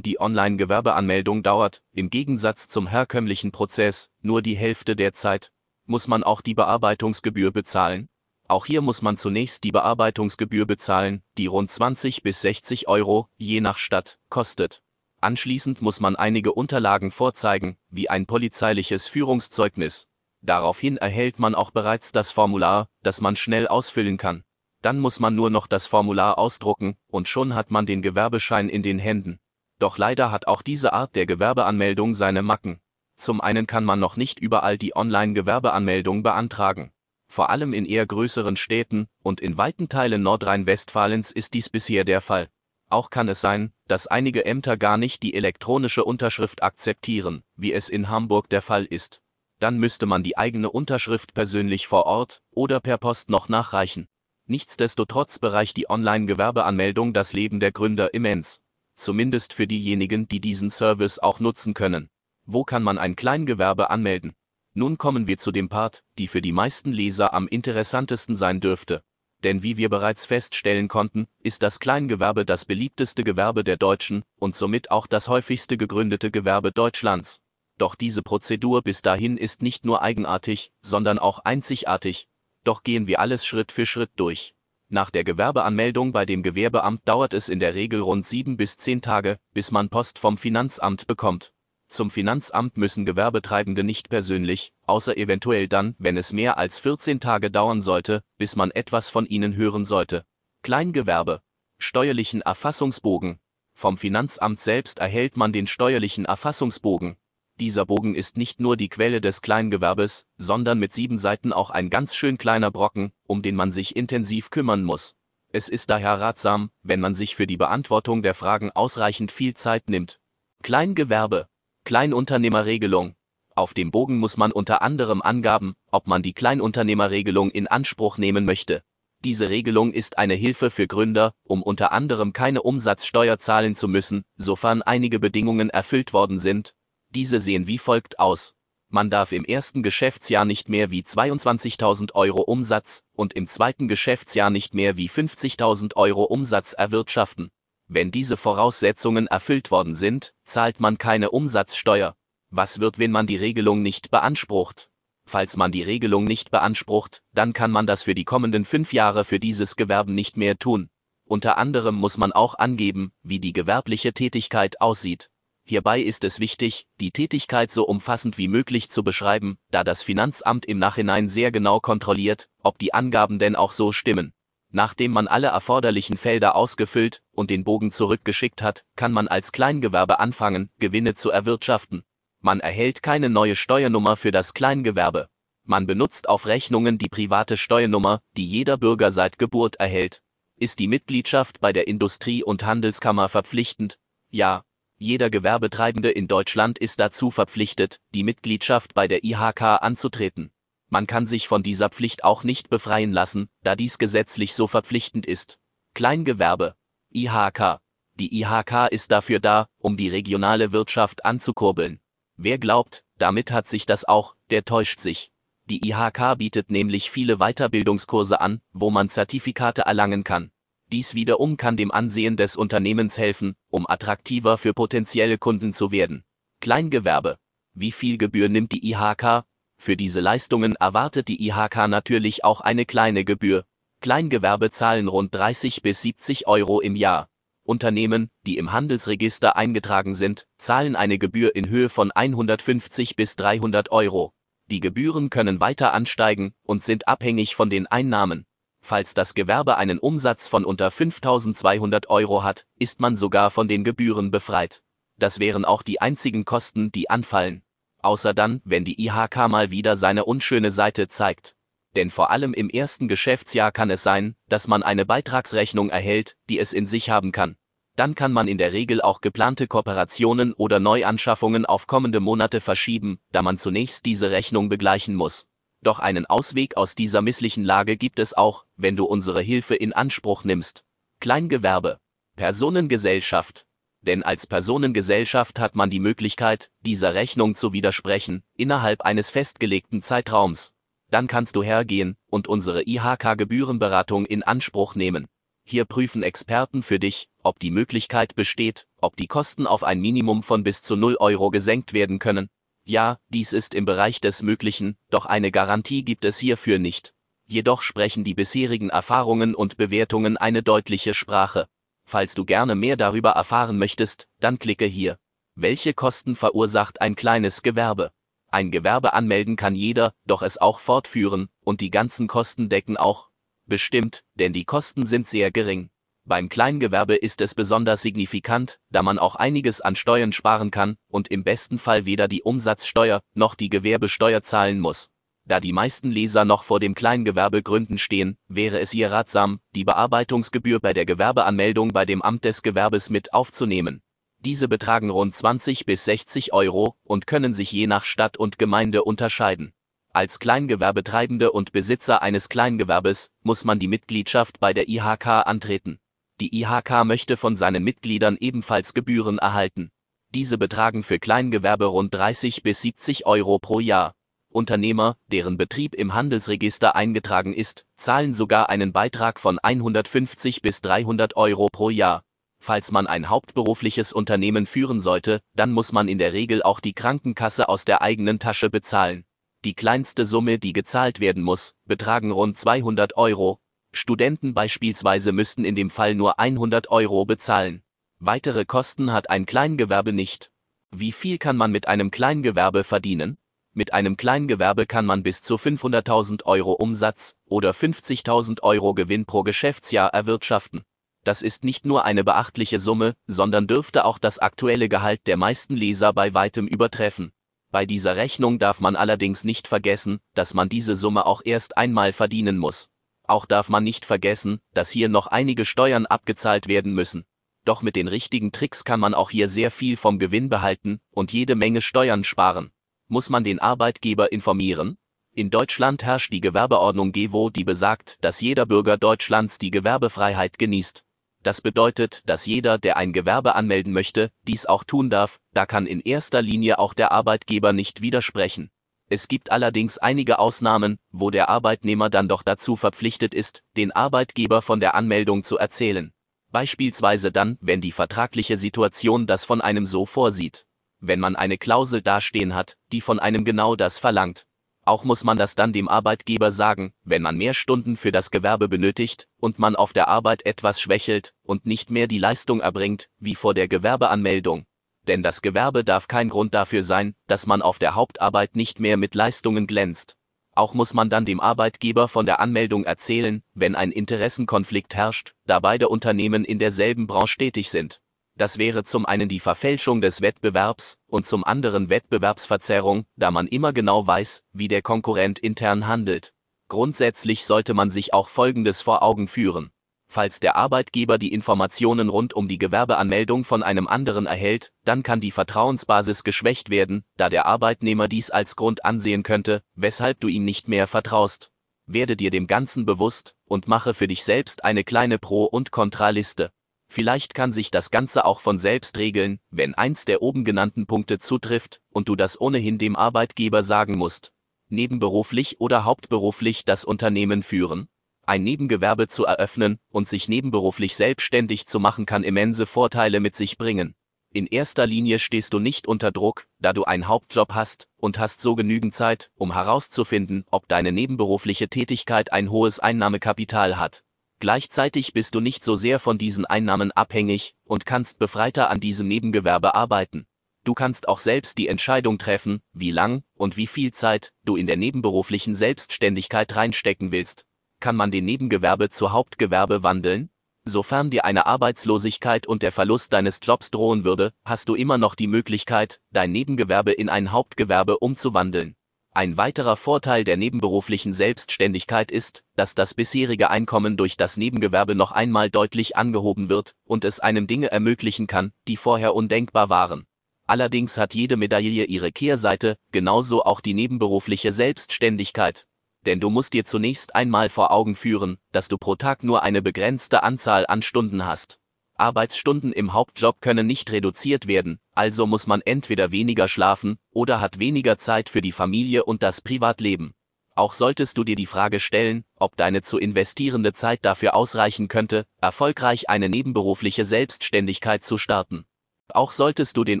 Die 0.02 0.20
Online-Gewerbeanmeldung 0.20 1.44
dauert, 1.44 1.80
im 1.92 2.10
Gegensatz 2.10 2.68
zum 2.68 2.88
herkömmlichen 2.88 3.52
Prozess, 3.52 4.10
nur 4.22 4.42
die 4.42 4.56
Hälfte 4.56 4.96
der 4.96 5.12
Zeit. 5.12 5.52
Muss 5.84 6.08
man 6.08 6.24
auch 6.24 6.40
die 6.40 6.54
Bearbeitungsgebühr 6.54 7.52
bezahlen? 7.52 8.08
Auch 8.48 8.66
hier 8.66 8.82
muss 8.82 9.02
man 9.02 9.16
zunächst 9.16 9.62
die 9.62 9.70
Bearbeitungsgebühr 9.70 10.66
bezahlen, 10.66 11.22
die 11.38 11.46
rund 11.46 11.70
20 11.70 12.24
bis 12.24 12.40
60 12.40 12.88
Euro, 12.88 13.28
je 13.36 13.60
nach 13.60 13.78
Stadt, 13.78 14.18
kostet. 14.28 14.82
Anschließend 15.20 15.82
muss 15.82 16.00
man 16.00 16.16
einige 16.16 16.52
Unterlagen 16.54 17.12
vorzeigen, 17.12 17.76
wie 17.88 18.10
ein 18.10 18.26
polizeiliches 18.26 19.06
Führungszeugnis. 19.06 20.08
Daraufhin 20.42 20.96
erhält 20.96 21.38
man 21.38 21.54
auch 21.54 21.70
bereits 21.70 22.10
das 22.10 22.32
Formular, 22.32 22.88
das 23.04 23.20
man 23.20 23.36
schnell 23.36 23.68
ausfüllen 23.68 24.16
kann. 24.16 24.42
Dann 24.86 25.00
muss 25.00 25.18
man 25.18 25.34
nur 25.34 25.50
noch 25.50 25.66
das 25.66 25.88
Formular 25.88 26.38
ausdrucken, 26.38 26.96
und 27.08 27.26
schon 27.26 27.56
hat 27.56 27.72
man 27.72 27.86
den 27.86 28.02
Gewerbeschein 28.02 28.68
in 28.68 28.84
den 28.84 29.00
Händen. 29.00 29.40
Doch 29.80 29.98
leider 29.98 30.30
hat 30.30 30.46
auch 30.46 30.62
diese 30.62 30.92
Art 30.92 31.16
der 31.16 31.26
Gewerbeanmeldung 31.26 32.14
seine 32.14 32.42
Macken. 32.42 32.78
Zum 33.16 33.40
einen 33.40 33.66
kann 33.66 33.84
man 33.84 33.98
noch 33.98 34.16
nicht 34.16 34.38
überall 34.38 34.78
die 34.78 34.94
Online-Gewerbeanmeldung 34.94 36.22
beantragen. 36.22 36.92
Vor 37.26 37.50
allem 37.50 37.72
in 37.72 37.84
eher 37.84 38.06
größeren 38.06 38.54
Städten 38.54 39.08
und 39.24 39.40
in 39.40 39.58
weiten 39.58 39.88
Teilen 39.88 40.22
Nordrhein-Westfalens 40.22 41.32
ist 41.32 41.54
dies 41.54 41.68
bisher 41.68 42.04
der 42.04 42.20
Fall. 42.20 42.48
Auch 42.88 43.10
kann 43.10 43.28
es 43.28 43.40
sein, 43.40 43.72
dass 43.88 44.06
einige 44.06 44.46
Ämter 44.46 44.76
gar 44.76 44.98
nicht 44.98 45.24
die 45.24 45.34
elektronische 45.34 46.04
Unterschrift 46.04 46.62
akzeptieren, 46.62 47.42
wie 47.56 47.72
es 47.72 47.88
in 47.88 48.08
Hamburg 48.08 48.48
der 48.50 48.62
Fall 48.62 48.84
ist. 48.84 49.20
Dann 49.58 49.78
müsste 49.78 50.06
man 50.06 50.22
die 50.22 50.38
eigene 50.38 50.70
Unterschrift 50.70 51.34
persönlich 51.34 51.88
vor 51.88 52.06
Ort 52.06 52.40
oder 52.52 52.78
per 52.78 52.98
Post 52.98 53.30
noch 53.30 53.48
nachreichen. 53.48 54.06
Nichtsdestotrotz 54.48 55.38
bereicht 55.38 55.76
die 55.76 55.90
Online-Gewerbeanmeldung 55.90 57.12
das 57.12 57.32
Leben 57.32 57.58
der 57.58 57.72
Gründer 57.72 58.14
immens. 58.14 58.60
Zumindest 58.94 59.52
für 59.52 59.66
diejenigen, 59.66 60.28
die 60.28 60.40
diesen 60.40 60.70
Service 60.70 61.18
auch 61.18 61.40
nutzen 61.40 61.74
können. 61.74 62.08
Wo 62.44 62.62
kann 62.64 62.82
man 62.82 62.96
ein 62.96 63.16
Kleingewerbe 63.16 63.90
anmelden? 63.90 64.34
Nun 64.72 64.98
kommen 64.98 65.26
wir 65.26 65.38
zu 65.38 65.50
dem 65.50 65.68
Part, 65.68 66.04
die 66.18 66.28
für 66.28 66.40
die 66.40 66.52
meisten 66.52 66.92
Leser 66.92 67.34
am 67.34 67.48
interessantesten 67.48 68.36
sein 68.36 68.60
dürfte. 68.60 69.02
Denn 69.42 69.62
wie 69.62 69.76
wir 69.76 69.88
bereits 69.88 70.26
feststellen 70.26 70.88
konnten, 70.88 71.26
ist 71.42 71.62
das 71.62 71.80
Kleingewerbe 71.80 72.44
das 72.44 72.64
beliebteste 72.64 73.24
Gewerbe 73.24 73.64
der 73.64 73.76
Deutschen 73.76 74.22
und 74.38 74.54
somit 74.54 74.90
auch 74.90 75.06
das 75.06 75.28
häufigste 75.28 75.76
gegründete 75.76 76.30
Gewerbe 76.30 76.72
Deutschlands. 76.72 77.40
Doch 77.78 77.94
diese 77.94 78.22
Prozedur 78.22 78.82
bis 78.82 79.02
dahin 79.02 79.36
ist 79.36 79.60
nicht 79.60 79.84
nur 79.84 80.02
eigenartig, 80.02 80.72
sondern 80.80 81.18
auch 81.18 81.40
einzigartig. 81.40 82.28
Doch 82.66 82.82
gehen 82.82 83.06
wir 83.06 83.20
alles 83.20 83.46
Schritt 83.46 83.70
für 83.70 83.86
Schritt 83.86 84.10
durch. 84.16 84.52
Nach 84.88 85.10
der 85.10 85.22
Gewerbeanmeldung 85.22 86.10
bei 86.10 86.26
dem 86.26 86.42
Gewerbeamt 86.42 87.00
dauert 87.04 87.32
es 87.32 87.48
in 87.48 87.60
der 87.60 87.76
Regel 87.76 88.00
rund 88.00 88.26
sieben 88.26 88.56
bis 88.56 88.76
zehn 88.76 89.00
Tage, 89.00 89.38
bis 89.54 89.70
man 89.70 89.88
Post 89.88 90.18
vom 90.18 90.36
Finanzamt 90.36 91.06
bekommt. 91.06 91.52
Zum 91.86 92.10
Finanzamt 92.10 92.76
müssen 92.76 93.06
Gewerbetreibende 93.06 93.84
nicht 93.84 94.08
persönlich, 94.08 94.72
außer 94.82 95.16
eventuell 95.16 95.68
dann, 95.68 95.94
wenn 95.98 96.16
es 96.16 96.32
mehr 96.32 96.58
als 96.58 96.80
14 96.80 97.20
Tage 97.20 97.52
dauern 97.52 97.82
sollte, 97.82 98.24
bis 98.36 98.56
man 98.56 98.72
etwas 98.72 99.10
von 99.10 99.26
ihnen 99.26 99.54
hören 99.54 99.84
sollte. 99.84 100.24
Kleingewerbe. 100.62 101.42
Steuerlichen 101.78 102.42
Erfassungsbogen. 102.42 103.38
Vom 103.74 103.96
Finanzamt 103.96 104.58
selbst 104.58 104.98
erhält 104.98 105.36
man 105.36 105.52
den 105.52 105.68
steuerlichen 105.68 106.24
Erfassungsbogen. 106.24 107.16
Dieser 107.58 107.86
Bogen 107.86 108.14
ist 108.14 108.36
nicht 108.36 108.60
nur 108.60 108.76
die 108.76 108.90
Quelle 108.90 109.22
des 109.22 109.40
Kleingewerbes, 109.40 110.26
sondern 110.36 110.78
mit 110.78 110.92
sieben 110.92 111.16
Seiten 111.16 111.54
auch 111.54 111.70
ein 111.70 111.88
ganz 111.88 112.14
schön 112.14 112.36
kleiner 112.36 112.70
Brocken, 112.70 113.12
um 113.26 113.40
den 113.40 113.56
man 113.56 113.72
sich 113.72 113.96
intensiv 113.96 114.50
kümmern 114.50 114.84
muss. 114.84 115.14
Es 115.52 115.70
ist 115.70 115.88
daher 115.88 116.20
ratsam, 116.20 116.70
wenn 116.82 117.00
man 117.00 117.14
sich 117.14 117.34
für 117.34 117.46
die 117.46 117.56
Beantwortung 117.56 118.22
der 118.22 118.34
Fragen 118.34 118.72
ausreichend 118.72 119.32
viel 119.32 119.54
Zeit 119.54 119.88
nimmt. 119.88 120.20
Kleingewerbe. 120.62 121.48
Kleinunternehmerregelung. 121.84 123.14
Auf 123.54 123.72
dem 123.72 123.90
Bogen 123.90 124.18
muss 124.18 124.36
man 124.36 124.52
unter 124.52 124.82
anderem 124.82 125.22
angaben, 125.22 125.76
ob 125.90 126.08
man 126.08 126.20
die 126.20 126.34
Kleinunternehmerregelung 126.34 127.50
in 127.50 127.68
Anspruch 127.68 128.18
nehmen 128.18 128.44
möchte. 128.44 128.82
Diese 129.24 129.48
Regelung 129.48 129.94
ist 129.94 130.18
eine 130.18 130.34
Hilfe 130.34 130.70
für 130.70 130.86
Gründer, 130.86 131.32
um 131.42 131.62
unter 131.62 131.90
anderem 131.90 132.34
keine 132.34 132.60
Umsatzsteuer 132.60 133.38
zahlen 133.38 133.74
zu 133.74 133.88
müssen, 133.88 134.24
sofern 134.36 134.82
einige 134.82 135.18
Bedingungen 135.18 135.70
erfüllt 135.70 136.12
worden 136.12 136.38
sind, 136.38 136.74
diese 137.10 137.40
sehen 137.40 137.66
wie 137.66 137.78
folgt 137.78 138.18
aus. 138.18 138.54
Man 138.88 139.10
darf 139.10 139.32
im 139.32 139.44
ersten 139.44 139.82
Geschäftsjahr 139.82 140.44
nicht 140.44 140.68
mehr 140.68 140.90
wie 140.90 141.02
22.000 141.02 142.14
Euro 142.14 142.42
Umsatz 142.42 143.02
und 143.12 143.32
im 143.32 143.46
zweiten 143.46 143.88
Geschäftsjahr 143.88 144.50
nicht 144.50 144.74
mehr 144.74 144.96
wie 144.96 145.10
50.000 145.10 145.96
Euro 145.96 146.24
Umsatz 146.24 146.72
erwirtschaften. 146.72 147.50
Wenn 147.88 148.10
diese 148.10 148.36
Voraussetzungen 148.36 149.26
erfüllt 149.26 149.70
worden 149.70 149.94
sind, 149.94 150.34
zahlt 150.44 150.80
man 150.80 150.98
keine 150.98 151.30
Umsatzsteuer. 151.30 152.16
Was 152.50 152.78
wird, 152.78 152.98
wenn 152.98 153.10
man 153.10 153.26
die 153.26 153.36
Regelung 153.36 153.82
nicht 153.82 154.10
beansprucht? 154.10 154.88
Falls 155.24 155.56
man 155.56 155.72
die 155.72 155.82
Regelung 155.82 156.24
nicht 156.24 156.52
beansprucht, 156.52 157.22
dann 157.32 157.52
kann 157.52 157.72
man 157.72 157.86
das 157.86 158.04
für 158.04 158.14
die 158.14 158.24
kommenden 158.24 158.64
fünf 158.64 158.92
Jahre 158.92 159.24
für 159.24 159.40
dieses 159.40 159.74
Gewerben 159.74 160.14
nicht 160.14 160.36
mehr 160.36 160.58
tun. 160.58 160.88
Unter 161.24 161.58
anderem 161.58 161.96
muss 161.96 162.18
man 162.18 162.30
auch 162.30 162.54
angeben, 162.54 163.12
wie 163.24 163.40
die 163.40 163.52
gewerbliche 163.52 164.12
Tätigkeit 164.12 164.80
aussieht. 164.80 165.28
Hierbei 165.68 166.00
ist 166.00 166.22
es 166.22 166.38
wichtig, 166.38 166.86
die 167.00 167.10
Tätigkeit 167.10 167.72
so 167.72 167.84
umfassend 167.84 168.38
wie 168.38 168.46
möglich 168.46 168.88
zu 168.88 169.02
beschreiben, 169.02 169.58
da 169.72 169.82
das 169.82 170.04
Finanzamt 170.04 170.64
im 170.64 170.78
Nachhinein 170.78 171.28
sehr 171.28 171.50
genau 171.50 171.80
kontrolliert, 171.80 172.48
ob 172.62 172.78
die 172.78 172.94
Angaben 172.94 173.40
denn 173.40 173.56
auch 173.56 173.72
so 173.72 173.90
stimmen. 173.90 174.32
Nachdem 174.70 175.10
man 175.10 175.26
alle 175.26 175.48
erforderlichen 175.48 176.18
Felder 176.18 176.54
ausgefüllt 176.54 177.20
und 177.32 177.50
den 177.50 177.64
Bogen 177.64 177.90
zurückgeschickt 177.90 178.62
hat, 178.62 178.84
kann 178.94 179.10
man 179.10 179.26
als 179.26 179.50
Kleingewerbe 179.50 180.20
anfangen, 180.20 180.70
Gewinne 180.78 181.14
zu 181.14 181.30
erwirtschaften. 181.30 182.04
Man 182.40 182.60
erhält 182.60 183.02
keine 183.02 183.28
neue 183.28 183.56
Steuernummer 183.56 184.14
für 184.14 184.30
das 184.30 184.54
Kleingewerbe. 184.54 185.28
Man 185.64 185.88
benutzt 185.88 186.28
auf 186.28 186.46
Rechnungen 186.46 186.96
die 186.96 187.08
private 187.08 187.56
Steuernummer, 187.56 188.20
die 188.36 188.46
jeder 188.46 188.76
Bürger 188.76 189.10
seit 189.10 189.36
Geburt 189.36 189.76
erhält. 189.76 190.22
Ist 190.56 190.78
die 190.78 190.86
Mitgliedschaft 190.86 191.58
bei 191.58 191.72
der 191.72 191.88
Industrie- 191.88 192.44
und 192.44 192.64
Handelskammer 192.64 193.28
verpflichtend? 193.28 193.98
Ja, 194.30 194.62
jeder 194.98 195.28
Gewerbetreibende 195.28 196.10
in 196.10 196.26
Deutschland 196.26 196.78
ist 196.78 197.00
dazu 197.00 197.30
verpflichtet, 197.30 198.00
die 198.14 198.22
Mitgliedschaft 198.22 198.94
bei 198.94 199.06
der 199.06 199.24
IHK 199.24 199.62
anzutreten. 199.82 200.50
Man 200.88 201.06
kann 201.06 201.26
sich 201.26 201.48
von 201.48 201.62
dieser 201.62 201.90
Pflicht 201.90 202.24
auch 202.24 202.44
nicht 202.44 202.70
befreien 202.70 203.12
lassen, 203.12 203.48
da 203.62 203.76
dies 203.76 203.98
gesetzlich 203.98 204.54
so 204.54 204.66
verpflichtend 204.66 205.26
ist. 205.26 205.58
Kleingewerbe. 205.94 206.76
IHK. 207.12 207.80
Die 208.14 208.40
IHK 208.40 208.88
ist 208.90 209.12
dafür 209.12 209.40
da, 209.40 209.68
um 209.78 209.96
die 209.96 210.08
regionale 210.08 210.72
Wirtschaft 210.72 211.24
anzukurbeln. 211.24 212.00
Wer 212.36 212.58
glaubt, 212.58 213.04
damit 213.18 213.52
hat 213.52 213.68
sich 213.68 213.84
das 213.84 214.04
auch, 214.04 214.36
der 214.50 214.64
täuscht 214.64 215.00
sich. 215.00 215.30
Die 215.68 215.86
IHK 215.88 216.38
bietet 216.38 216.70
nämlich 216.70 217.10
viele 217.10 217.38
Weiterbildungskurse 217.38 218.40
an, 218.40 218.60
wo 218.72 218.90
man 218.90 219.08
Zertifikate 219.08 219.82
erlangen 219.82 220.22
kann. 220.22 220.50
Dies 220.92 221.14
wiederum 221.14 221.56
kann 221.56 221.76
dem 221.76 221.90
Ansehen 221.90 222.36
des 222.36 222.56
Unternehmens 222.56 223.18
helfen, 223.18 223.56
um 223.70 223.86
attraktiver 223.88 224.56
für 224.56 224.72
potenzielle 224.72 225.36
Kunden 225.36 225.72
zu 225.72 225.90
werden. 225.90 226.22
Kleingewerbe. 226.60 227.38
Wie 227.74 227.92
viel 227.92 228.18
Gebühr 228.18 228.48
nimmt 228.48 228.72
die 228.72 228.88
IHK? 228.90 229.44
Für 229.78 229.96
diese 229.96 230.20
Leistungen 230.20 230.76
erwartet 230.76 231.28
die 231.28 231.46
IHK 231.46 231.88
natürlich 231.88 232.44
auch 232.44 232.60
eine 232.60 232.86
kleine 232.86 233.24
Gebühr. 233.24 233.64
Kleingewerbe 234.00 234.70
zahlen 234.70 235.08
rund 235.08 235.34
30 235.34 235.82
bis 235.82 236.02
70 236.02 236.46
Euro 236.46 236.80
im 236.80 236.94
Jahr. 236.94 237.28
Unternehmen, 237.64 238.30
die 238.46 238.56
im 238.56 238.72
Handelsregister 238.72 239.56
eingetragen 239.56 240.14
sind, 240.14 240.46
zahlen 240.56 240.94
eine 240.94 241.18
Gebühr 241.18 241.56
in 241.56 241.68
Höhe 241.68 241.88
von 241.88 242.12
150 242.12 243.16
bis 243.16 243.34
300 243.36 243.90
Euro. 243.90 244.32
Die 244.70 244.80
Gebühren 244.80 245.30
können 245.30 245.60
weiter 245.60 245.92
ansteigen 245.92 246.54
und 246.62 246.82
sind 246.84 247.08
abhängig 247.08 247.56
von 247.56 247.70
den 247.70 247.86
Einnahmen. 247.86 248.46
Falls 248.88 249.14
das 249.14 249.34
Gewerbe 249.34 249.78
einen 249.78 249.98
Umsatz 249.98 250.46
von 250.46 250.64
unter 250.64 250.92
5200 250.92 252.08
Euro 252.08 252.44
hat, 252.44 252.66
ist 252.78 253.00
man 253.00 253.16
sogar 253.16 253.50
von 253.50 253.66
den 253.66 253.82
Gebühren 253.82 254.30
befreit. 254.30 254.80
Das 255.18 255.40
wären 255.40 255.64
auch 255.64 255.82
die 255.82 256.00
einzigen 256.00 256.44
Kosten, 256.44 256.92
die 256.92 257.10
anfallen. 257.10 257.64
Außer 258.00 258.32
dann, 258.32 258.62
wenn 258.64 258.84
die 258.84 259.04
IHK 259.04 259.48
mal 259.48 259.72
wieder 259.72 259.96
seine 259.96 260.24
unschöne 260.24 260.70
Seite 260.70 261.08
zeigt. 261.08 261.56
Denn 261.96 262.10
vor 262.10 262.30
allem 262.30 262.54
im 262.54 262.70
ersten 262.70 263.08
Geschäftsjahr 263.08 263.72
kann 263.72 263.90
es 263.90 264.04
sein, 264.04 264.36
dass 264.48 264.68
man 264.68 264.84
eine 264.84 265.04
Beitragsrechnung 265.04 265.90
erhält, 265.90 266.36
die 266.48 266.60
es 266.60 266.72
in 266.72 266.86
sich 266.86 267.10
haben 267.10 267.32
kann. 267.32 267.56
Dann 267.96 268.14
kann 268.14 268.30
man 268.30 268.46
in 268.46 268.56
der 268.56 268.72
Regel 268.72 269.02
auch 269.02 269.20
geplante 269.20 269.66
Kooperationen 269.66 270.52
oder 270.52 270.78
Neuanschaffungen 270.78 271.66
auf 271.66 271.88
kommende 271.88 272.20
Monate 272.20 272.60
verschieben, 272.60 273.18
da 273.32 273.42
man 273.42 273.58
zunächst 273.58 274.06
diese 274.06 274.30
Rechnung 274.30 274.68
begleichen 274.68 275.16
muss. 275.16 275.48
Doch 275.86 276.00
einen 276.00 276.26
Ausweg 276.26 276.76
aus 276.76 276.96
dieser 276.96 277.22
misslichen 277.22 277.62
Lage 277.62 277.96
gibt 277.96 278.18
es 278.18 278.36
auch, 278.36 278.64
wenn 278.76 278.96
du 278.96 279.04
unsere 279.04 279.40
Hilfe 279.40 279.76
in 279.76 279.92
Anspruch 279.92 280.42
nimmst. 280.42 280.82
Kleingewerbe. 281.20 282.00
Personengesellschaft. 282.34 283.68
Denn 284.02 284.24
als 284.24 284.48
Personengesellschaft 284.48 285.60
hat 285.60 285.76
man 285.76 285.88
die 285.88 286.00
Möglichkeit, 286.00 286.72
dieser 286.80 287.14
Rechnung 287.14 287.54
zu 287.54 287.72
widersprechen, 287.72 288.42
innerhalb 288.56 289.02
eines 289.02 289.30
festgelegten 289.30 290.02
Zeitraums. 290.02 290.72
Dann 291.12 291.28
kannst 291.28 291.54
du 291.54 291.62
hergehen 291.62 292.16
und 292.26 292.48
unsere 292.48 292.82
IHK-Gebührenberatung 292.82 294.26
in 294.26 294.42
Anspruch 294.42 294.96
nehmen. 294.96 295.28
Hier 295.62 295.84
prüfen 295.84 296.24
Experten 296.24 296.82
für 296.82 296.98
dich, 296.98 297.28
ob 297.44 297.60
die 297.60 297.70
Möglichkeit 297.70 298.34
besteht, 298.34 298.88
ob 299.00 299.16
die 299.16 299.28
Kosten 299.28 299.68
auf 299.68 299.84
ein 299.84 300.00
Minimum 300.00 300.42
von 300.42 300.64
bis 300.64 300.82
zu 300.82 300.96
0 300.96 301.14
Euro 301.20 301.50
gesenkt 301.50 301.92
werden 301.92 302.18
können, 302.18 302.48
ja, 302.86 303.18
dies 303.28 303.52
ist 303.52 303.74
im 303.74 303.84
Bereich 303.84 304.20
des 304.20 304.42
Möglichen, 304.42 304.96
doch 305.10 305.26
eine 305.26 305.50
Garantie 305.50 306.04
gibt 306.04 306.24
es 306.24 306.38
hierfür 306.38 306.78
nicht. 306.78 307.14
Jedoch 307.46 307.82
sprechen 307.82 308.24
die 308.24 308.34
bisherigen 308.34 308.90
Erfahrungen 308.90 309.54
und 309.54 309.76
Bewertungen 309.76 310.36
eine 310.36 310.62
deutliche 310.62 311.12
Sprache. 311.12 311.68
Falls 312.04 312.34
du 312.34 312.44
gerne 312.44 312.76
mehr 312.76 312.96
darüber 312.96 313.30
erfahren 313.30 313.78
möchtest, 313.78 314.28
dann 314.38 314.58
klicke 314.58 314.84
hier. 314.84 315.18
Welche 315.56 315.94
Kosten 315.94 316.36
verursacht 316.36 317.00
ein 317.00 317.16
kleines 317.16 317.62
Gewerbe? 317.62 318.12
Ein 318.48 318.70
Gewerbe 318.70 319.12
anmelden 319.12 319.56
kann 319.56 319.74
jeder, 319.74 320.12
doch 320.24 320.42
es 320.42 320.58
auch 320.58 320.78
fortführen, 320.78 321.48
und 321.64 321.80
die 321.80 321.90
ganzen 321.90 322.28
Kosten 322.28 322.68
decken 322.68 322.96
auch. 322.96 323.30
Bestimmt, 323.66 324.22
denn 324.34 324.52
die 324.52 324.64
Kosten 324.64 325.06
sind 325.06 325.26
sehr 325.26 325.50
gering. 325.50 325.90
Beim 326.28 326.48
Kleingewerbe 326.48 327.14
ist 327.14 327.40
es 327.40 327.54
besonders 327.54 328.02
signifikant, 328.02 328.80
da 328.90 329.04
man 329.04 329.20
auch 329.20 329.36
einiges 329.36 329.80
an 329.80 329.94
Steuern 329.94 330.32
sparen 330.32 330.72
kann 330.72 330.96
und 331.06 331.28
im 331.28 331.44
besten 331.44 331.78
Fall 331.78 332.04
weder 332.04 332.26
die 332.26 332.42
Umsatzsteuer 332.42 333.20
noch 333.34 333.54
die 333.54 333.68
Gewerbesteuer 333.68 334.42
zahlen 334.42 334.80
muss. 334.80 335.08
Da 335.44 335.60
die 335.60 335.72
meisten 335.72 336.10
Leser 336.10 336.44
noch 336.44 336.64
vor 336.64 336.80
dem 336.80 336.96
Kleingewerbegründen 336.96 337.96
stehen, 337.96 338.38
wäre 338.48 338.80
es 338.80 338.90
hier 338.90 339.12
ratsam, 339.12 339.60
die 339.76 339.84
Bearbeitungsgebühr 339.84 340.80
bei 340.80 340.92
der 340.92 341.06
Gewerbeanmeldung 341.06 341.92
bei 341.92 342.04
dem 342.04 342.22
Amt 342.22 342.44
des 342.44 342.62
Gewerbes 342.62 343.08
mit 343.08 343.32
aufzunehmen. 343.32 344.02
Diese 344.40 344.66
betragen 344.66 345.10
rund 345.10 345.32
20 345.32 345.86
bis 345.86 346.06
60 346.06 346.52
Euro 346.52 346.96
und 347.04 347.28
können 347.28 347.54
sich 347.54 347.70
je 347.70 347.86
nach 347.86 348.04
Stadt 348.04 348.36
und 348.36 348.58
Gemeinde 348.58 349.04
unterscheiden. 349.04 349.74
Als 350.12 350.40
Kleingewerbetreibende 350.40 351.52
und 351.52 351.70
Besitzer 351.70 352.20
eines 352.20 352.48
Kleingewerbes 352.48 353.30
muss 353.44 353.64
man 353.64 353.78
die 353.78 353.86
Mitgliedschaft 353.86 354.58
bei 354.58 354.72
der 354.72 354.88
IHK 354.88 355.46
antreten. 355.46 356.00
Die 356.40 356.54
IHK 356.60 357.04
möchte 357.04 357.38
von 357.38 357.56
seinen 357.56 357.82
Mitgliedern 357.82 358.36
ebenfalls 358.38 358.92
Gebühren 358.92 359.38
erhalten. 359.38 359.90
Diese 360.34 360.58
betragen 360.58 361.02
für 361.02 361.18
Kleingewerbe 361.18 361.86
rund 361.86 362.12
30 362.12 362.62
bis 362.62 362.82
70 362.82 363.24
Euro 363.24 363.58
pro 363.58 363.80
Jahr. 363.80 364.12
Unternehmer, 364.50 365.16
deren 365.28 365.56
Betrieb 365.56 365.94
im 365.94 366.12
Handelsregister 366.12 366.94
eingetragen 366.94 367.54
ist, 367.54 367.86
zahlen 367.96 368.34
sogar 368.34 368.68
einen 368.68 368.92
Beitrag 368.92 369.40
von 369.40 369.58
150 369.58 370.60
bis 370.60 370.82
300 370.82 371.36
Euro 371.36 371.68
pro 371.72 371.88
Jahr. 371.88 372.22
Falls 372.58 372.90
man 372.90 373.06
ein 373.06 373.28
hauptberufliches 373.30 374.12
Unternehmen 374.12 374.66
führen 374.66 375.00
sollte, 375.00 375.40
dann 375.54 375.72
muss 375.72 375.92
man 375.92 376.08
in 376.08 376.18
der 376.18 376.32
Regel 376.32 376.62
auch 376.62 376.80
die 376.80 376.94
Krankenkasse 376.94 377.68
aus 377.68 377.84
der 377.84 378.02
eigenen 378.02 378.38
Tasche 378.38 378.68
bezahlen. 378.68 379.24
Die 379.64 379.74
kleinste 379.74 380.26
Summe, 380.26 380.58
die 380.58 380.72
gezahlt 380.72 381.20
werden 381.20 381.42
muss, 381.42 381.74
betragen 381.86 382.30
rund 382.30 382.58
200 382.58 383.16
Euro. 383.16 383.58
Studenten 383.96 384.54
beispielsweise 384.54 385.32
müssten 385.32 385.64
in 385.64 385.74
dem 385.74 385.90
Fall 385.90 386.14
nur 386.14 386.38
100 386.38 386.90
Euro 386.90 387.24
bezahlen. 387.24 387.82
Weitere 388.18 388.64
Kosten 388.64 389.12
hat 389.12 389.28
ein 389.30 389.46
Kleingewerbe 389.46 390.12
nicht. 390.12 390.50
Wie 390.90 391.12
viel 391.12 391.38
kann 391.38 391.56
man 391.56 391.72
mit 391.72 391.88
einem 391.88 392.10
Kleingewerbe 392.10 392.84
verdienen? 392.84 393.38
Mit 393.72 393.92
einem 393.92 394.16
Kleingewerbe 394.16 394.86
kann 394.86 395.04
man 395.04 395.22
bis 395.22 395.42
zu 395.42 395.56
500.000 395.56 396.44
Euro 396.44 396.72
Umsatz 396.72 397.34
oder 397.44 397.72
50.000 397.72 398.62
Euro 398.62 398.94
Gewinn 398.94 399.26
pro 399.26 399.42
Geschäftsjahr 399.42 400.10
erwirtschaften. 400.14 400.82
Das 401.24 401.42
ist 401.42 401.64
nicht 401.64 401.84
nur 401.84 402.04
eine 402.04 402.22
beachtliche 402.22 402.78
Summe, 402.78 403.16
sondern 403.26 403.66
dürfte 403.66 404.04
auch 404.04 404.18
das 404.18 404.38
aktuelle 404.38 404.88
Gehalt 404.88 405.26
der 405.26 405.36
meisten 405.36 405.76
Leser 405.76 406.12
bei 406.12 406.32
weitem 406.32 406.68
übertreffen. 406.68 407.32
Bei 407.70 407.84
dieser 407.84 408.16
Rechnung 408.16 408.58
darf 408.58 408.80
man 408.80 408.96
allerdings 408.96 409.44
nicht 409.44 409.68
vergessen, 409.68 410.20
dass 410.34 410.54
man 410.54 410.68
diese 410.68 410.96
Summe 410.96 411.26
auch 411.26 411.42
erst 411.44 411.76
einmal 411.76 412.12
verdienen 412.12 412.56
muss. 412.56 412.88
Auch 413.28 413.46
darf 413.46 413.68
man 413.68 413.84
nicht 413.84 414.04
vergessen, 414.04 414.60
dass 414.72 414.90
hier 414.90 415.08
noch 415.08 415.26
einige 415.26 415.64
Steuern 415.64 416.06
abgezahlt 416.06 416.68
werden 416.68 416.92
müssen. 416.92 417.24
Doch 417.64 417.82
mit 417.82 417.96
den 417.96 418.06
richtigen 418.06 418.52
Tricks 418.52 418.84
kann 418.84 419.00
man 419.00 419.14
auch 419.14 419.30
hier 419.30 419.48
sehr 419.48 419.72
viel 419.72 419.96
vom 419.96 420.18
Gewinn 420.20 420.48
behalten 420.48 421.00
und 421.10 421.32
jede 421.32 421.56
Menge 421.56 421.80
Steuern 421.80 422.22
sparen. 422.22 422.70
Muss 423.08 423.28
man 423.28 423.42
den 423.42 423.58
Arbeitgeber 423.58 424.30
informieren? 424.30 424.98
In 425.32 425.50
Deutschland 425.50 426.04
herrscht 426.04 426.32
die 426.32 426.40
Gewerbeordnung 426.40 427.12
GEWO, 427.12 427.50
die 427.50 427.64
besagt, 427.64 428.16
dass 428.24 428.40
jeder 428.40 428.66
Bürger 428.66 428.96
Deutschlands 428.96 429.58
die 429.58 429.70
Gewerbefreiheit 429.70 430.58
genießt. 430.58 431.04
Das 431.42 431.60
bedeutet, 431.60 432.22
dass 432.26 432.46
jeder, 432.46 432.78
der 432.78 432.96
ein 432.96 433.12
Gewerbe 433.12 433.54
anmelden 433.54 433.92
möchte, 433.92 434.30
dies 434.48 434.66
auch 434.66 434.82
tun 434.82 435.10
darf, 435.10 435.38
da 435.52 435.66
kann 435.66 435.86
in 435.86 436.00
erster 436.00 436.42
Linie 436.42 436.78
auch 436.78 436.94
der 436.94 437.12
Arbeitgeber 437.12 437.72
nicht 437.72 438.00
widersprechen. 438.00 438.70
Es 439.08 439.28
gibt 439.28 439.52
allerdings 439.52 439.98
einige 439.98 440.40
Ausnahmen, 440.40 440.98
wo 441.12 441.30
der 441.30 441.48
Arbeitnehmer 441.48 442.10
dann 442.10 442.28
doch 442.28 442.42
dazu 442.42 442.74
verpflichtet 442.74 443.34
ist, 443.34 443.62
den 443.76 443.92
Arbeitgeber 443.92 444.62
von 444.62 444.80
der 444.80 444.96
Anmeldung 444.96 445.44
zu 445.44 445.58
erzählen. 445.58 446.12
Beispielsweise 446.50 447.30
dann, 447.30 447.56
wenn 447.60 447.80
die 447.80 447.92
vertragliche 447.92 448.56
Situation 448.56 449.26
das 449.26 449.44
von 449.44 449.60
einem 449.60 449.86
so 449.86 450.06
vorsieht. 450.06 450.66
Wenn 450.98 451.20
man 451.20 451.36
eine 451.36 451.58
Klausel 451.58 452.02
dastehen 452.02 452.54
hat, 452.54 452.76
die 452.90 453.00
von 453.00 453.20
einem 453.20 453.44
genau 453.44 453.76
das 453.76 453.98
verlangt. 454.00 454.44
Auch 454.84 455.04
muss 455.04 455.22
man 455.22 455.36
das 455.36 455.54
dann 455.54 455.72
dem 455.72 455.88
Arbeitgeber 455.88 456.50
sagen, 456.50 456.92
wenn 457.02 457.22
man 457.22 457.36
mehr 457.36 457.54
Stunden 457.54 457.96
für 457.96 458.12
das 458.12 458.30
Gewerbe 458.30 458.68
benötigt 458.68 459.28
und 459.38 459.58
man 459.58 459.76
auf 459.76 459.92
der 459.92 460.08
Arbeit 460.08 460.46
etwas 460.46 460.80
schwächelt 460.80 461.32
und 461.42 461.66
nicht 461.66 461.90
mehr 461.90 462.06
die 462.06 462.18
Leistung 462.18 462.60
erbringt, 462.60 463.08
wie 463.18 463.34
vor 463.34 463.52
der 463.52 463.68
Gewerbeanmeldung. 463.68 464.64
Denn 465.06 465.22
das 465.22 465.42
Gewerbe 465.42 465.84
darf 465.84 466.08
kein 466.08 466.28
Grund 466.28 466.54
dafür 466.54 466.82
sein, 466.82 467.14
dass 467.26 467.46
man 467.46 467.62
auf 467.62 467.78
der 467.78 467.94
Hauptarbeit 467.94 468.56
nicht 468.56 468.80
mehr 468.80 468.96
mit 468.96 469.14
Leistungen 469.14 469.66
glänzt. 469.66 470.16
Auch 470.56 470.72
muss 470.72 470.94
man 470.94 471.10
dann 471.10 471.26
dem 471.26 471.38
Arbeitgeber 471.38 472.08
von 472.08 472.24
der 472.24 472.40
Anmeldung 472.40 472.84
erzählen, 472.84 473.42
wenn 473.54 473.74
ein 473.74 473.92
Interessenkonflikt 473.92 474.94
herrscht, 474.94 475.34
da 475.44 475.60
beide 475.60 475.88
Unternehmen 475.88 476.44
in 476.44 476.58
derselben 476.58 477.06
Branche 477.06 477.36
tätig 477.36 477.70
sind. 477.70 478.00
Das 478.36 478.58
wäre 478.58 478.84
zum 478.84 479.06
einen 479.06 479.28
die 479.28 479.40
Verfälschung 479.40 480.00
des 480.00 480.20
Wettbewerbs 480.20 480.98
und 481.06 481.26
zum 481.26 481.44
anderen 481.44 481.88
Wettbewerbsverzerrung, 481.88 483.04
da 483.16 483.30
man 483.30 483.46
immer 483.48 483.72
genau 483.72 484.06
weiß, 484.06 484.42
wie 484.52 484.68
der 484.68 484.82
Konkurrent 484.82 485.38
intern 485.38 485.86
handelt. 485.86 486.32
Grundsätzlich 486.68 487.46
sollte 487.46 487.74
man 487.74 487.90
sich 487.90 488.12
auch 488.12 488.28
Folgendes 488.28 488.82
vor 488.82 489.02
Augen 489.02 489.28
führen. 489.28 489.70
Falls 490.08 490.40
der 490.40 490.56
Arbeitgeber 490.56 491.18
die 491.18 491.32
Informationen 491.32 492.08
rund 492.08 492.32
um 492.32 492.48
die 492.48 492.58
Gewerbeanmeldung 492.58 493.44
von 493.44 493.62
einem 493.62 493.86
anderen 493.86 494.26
erhält, 494.26 494.72
dann 494.84 495.02
kann 495.02 495.20
die 495.20 495.30
Vertrauensbasis 495.30 496.24
geschwächt 496.24 496.70
werden, 496.70 497.04
da 497.16 497.28
der 497.28 497.46
Arbeitnehmer 497.46 498.08
dies 498.08 498.30
als 498.30 498.56
Grund 498.56 498.84
ansehen 498.84 499.22
könnte, 499.22 499.62
weshalb 499.74 500.20
du 500.20 500.28
ihm 500.28 500.44
nicht 500.44 500.68
mehr 500.68 500.86
vertraust. 500.86 501.50
Werde 501.86 502.16
dir 502.16 502.30
dem 502.30 502.46
Ganzen 502.46 502.86
bewusst 502.86 503.36
und 503.44 503.68
mache 503.68 503.94
für 503.94 504.08
dich 504.08 504.24
selbst 504.24 504.64
eine 504.64 504.84
kleine 504.84 505.18
Pro- 505.18 505.44
und 505.44 505.70
Kontraliste. 505.70 506.50
Vielleicht 506.88 507.34
kann 507.34 507.52
sich 507.52 507.70
das 507.70 507.90
Ganze 507.90 508.24
auch 508.24 508.40
von 508.40 508.58
selbst 508.58 508.98
regeln, 508.98 509.40
wenn 509.50 509.74
eins 509.74 510.04
der 510.04 510.22
oben 510.22 510.44
genannten 510.44 510.86
Punkte 510.86 511.18
zutrifft 511.18 511.80
und 511.90 512.08
du 512.08 512.16
das 512.16 512.40
ohnehin 512.40 512.78
dem 512.78 512.96
Arbeitgeber 512.96 513.62
sagen 513.62 513.98
musst. 513.98 514.32
Nebenberuflich 514.68 515.60
oder 515.60 515.84
hauptberuflich 515.84 516.64
das 516.64 516.84
Unternehmen 516.84 517.42
führen. 517.42 517.88
Ein 518.28 518.42
Nebengewerbe 518.42 519.06
zu 519.06 519.24
eröffnen 519.24 519.78
und 519.88 520.08
sich 520.08 520.28
nebenberuflich 520.28 520.96
selbstständig 520.96 521.68
zu 521.68 521.78
machen 521.78 522.06
kann 522.06 522.24
immense 522.24 522.66
Vorteile 522.66 523.20
mit 523.20 523.36
sich 523.36 523.56
bringen. 523.56 523.94
In 524.32 524.48
erster 524.48 524.84
Linie 524.84 525.20
stehst 525.20 525.52
du 525.52 525.60
nicht 525.60 525.86
unter 525.86 526.10
Druck, 526.10 526.48
da 526.58 526.72
du 526.72 526.82
einen 526.82 527.06
Hauptjob 527.06 527.54
hast 527.54 527.86
und 527.98 528.18
hast 528.18 528.40
so 528.40 528.56
genügend 528.56 528.96
Zeit, 528.96 529.30
um 529.36 529.54
herauszufinden, 529.54 530.44
ob 530.50 530.66
deine 530.66 530.90
nebenberufliche 530.90 531.68
Tätigkeit 531.68 532.32
ein 532.32 532.50
hohes 532.50 532.80
Einnahmekapital 532.80 533.78
hat. 533.78 534.02
Gleichzeitig 534.40 535.12
bist 535.12 535.36
du 535.36 535.40
nicht 535.40 535.62
so 535.62 535.76
sehr 535.76 536.00
von 536.00 536.18
diesen 536.18 536.44
Einnahmen 536.46 536.90
abhängig 536.90 537.54
und 537.64 537.86
kannst 537.86 538.18
befreiter 538.18 538.70
an 538.70 538.80
diesem 538.80 539.06
Nebengewerbe 539.06 539.76
arbeiten. 539.76 540.26
Du 540.64 540.74
kannst 540.74 541.06
auch 541.06 541.20
selbst 541.20 541.58
die 541.58 541.68
Entscheidung 541.68 542.18
treffen, 542.18 542.60
wie 542.72 542.90
lang 542.90 543.22
und 543.34 543.56
wie 543.56 543.68
viel 543.68 543.92
Zeit 543.92 544.32
du 544.44 544.56
in 544.56 544.66
der 544.66 544.76
nebenberuflichen 544.76 545.54
Selbstständigkeit 545.54 546.56
reinstecken 546.56 547.12
willst. 547.12 547.46
Kann 547.80 547.96
man 547.96 548.10
den 548.10 548.24
Nebengewerbe 548.24 548.88
zu 548.88 549.12
Hauptgewerbe 549.12 549.82
wandeln? 549.82 550.30
Sofern 550.64 551.10
dir 551.10 551.24
eine 551.24 551.46
Arbeitslosigkeit 551.46 552.46
und 552.46 552.62
der 552.62 552.72
Verlust 552.72 553.12
deines 553.12 553.38
Jobs 553.42 553.70
drohen 553.70 554.04
würde, 554.04 554.32
hast 554.44 554.68
du 554.68 554.74
immer 554.74 554.98
noch 554.98 555.14
die 555.14 555.28
Möglichkeit, 555.28 556.00
dein 556.10 556.32
Nebengewerbe 556.32 556.92
in 556.92 557.08
ein 557.08 557.30
Hauptgewerbe 557.30 557.98
umzuwandeln. 557.98 558.74
Ein 559.12 559.36
weiterer 559.36 559.76
Vorteil 559.76 560.24
der 560.24 560.36
nebenberuflichen 560.36 561.12
Selbstständigkeit 561.12 562.10
ist, 562.10 562.42
dass 562.54 562.74
das 562.74 562.94
bisherige 562.94 563.48
Einkommen 563.48 563.96
durch 563.96 564.16
das 564.16 564.36
Nebengewerbe 564.36 564.94
noch 564.94 565.12
einmal 565.12 565.50
deutlich 565.50 565.96
angehoben 565.96 566.48
wird 566.48 566.74
und 566.84 567.04
es 567.04 567.20
einem 567.20 567.46
Dinge 567.46 567.70
ermöglichen 567.70 568.26
kann, 568.26 568.52
die 568.68 568.76
vorher 568.76 569.14
undenkbar 569.14 569.70
waren. 569.70 570.06
Allerdings 570.46 570.98
hat 570.98 571.14
jede 571.14 571.36
Medaille 571.36 571.84
ihre 571.84 572.12
Kehrseite, 572.12 572.76
genauso 572.92 573.44
auch 573.44 573.60
die 573.60 573.74
nebenberufliche 573.74 574.52
Selbstständigkeit. 574.52 575.66
Denn 576.06 576.20
du 576.20 576.30
musst 576.30 576.54
dir 576.54 576.64
zunächst 576.64 577.14
einmal 577.14 577.48
vor 577.48 577.72
Augen 577.72 577.96
führen, 577.96 578.38
dass 578.52 578.68
du 578.68 578.78
pro 578.78 578.94
Tag 578.94 579.24
nur 579.24 579.42
eine 579.42 579.60
begrenzte 579.60 580.22
Anzahl 580.22 580.64
an 580.66 580.80
Stunden 580.80 581.26
hast. 581.26 581.58
Arbeitsstunden 581.96 582.72
im 582.72 582.92
Hauptjob 582.92 583.40
können 583.40 583.66
nicht 583.66 583.90
reduziert 583.90 584.46
werden, 584.46 584.78
also 584.94 585.26
muss 585.26 585.46
man 585.46 585.62
entweder 585.62 586.12
weniger 586.12 586.46
schlafen 586.46 586.98
oder 587.10 587.40
hat 587.40 587.58
weniger 587.58 587.98
Zeit 587.98 588.28
für 588.28 588.42
die 588.42 588.52
Familie 588.52 589.04
und 589.04 589.22
das 589.22 589.40
Privatleben. 589.40 590.14
Auch 590.54 590.74
solltest 590.74 591.18
du 591.18 591.24
dir 591.24 591.36
die 591.36 591.46
Frage 591.46 591.80
stellen, 591.80 592.24
ob 592.36 592.56
deine 592.56 592.82
zu 592.82 592.98
investierende 592.98 593.72
Zeit 593.72 594.04
dafür 594.04 594.34
ausreichen 594.34 594.88
könnte, 594.88 595.26
erfolgreich 595.40 596.08
eine 596.08 596.28
nebenberufliche 596.28 597.04
Selbstständigkeit 597.04 598.04
zu 598.04 598.16
starten. 598.16 598.64
Auch 599.08 599.32
solltest 599.32 599.76
du 599.76 599.84
den 599.84 600.00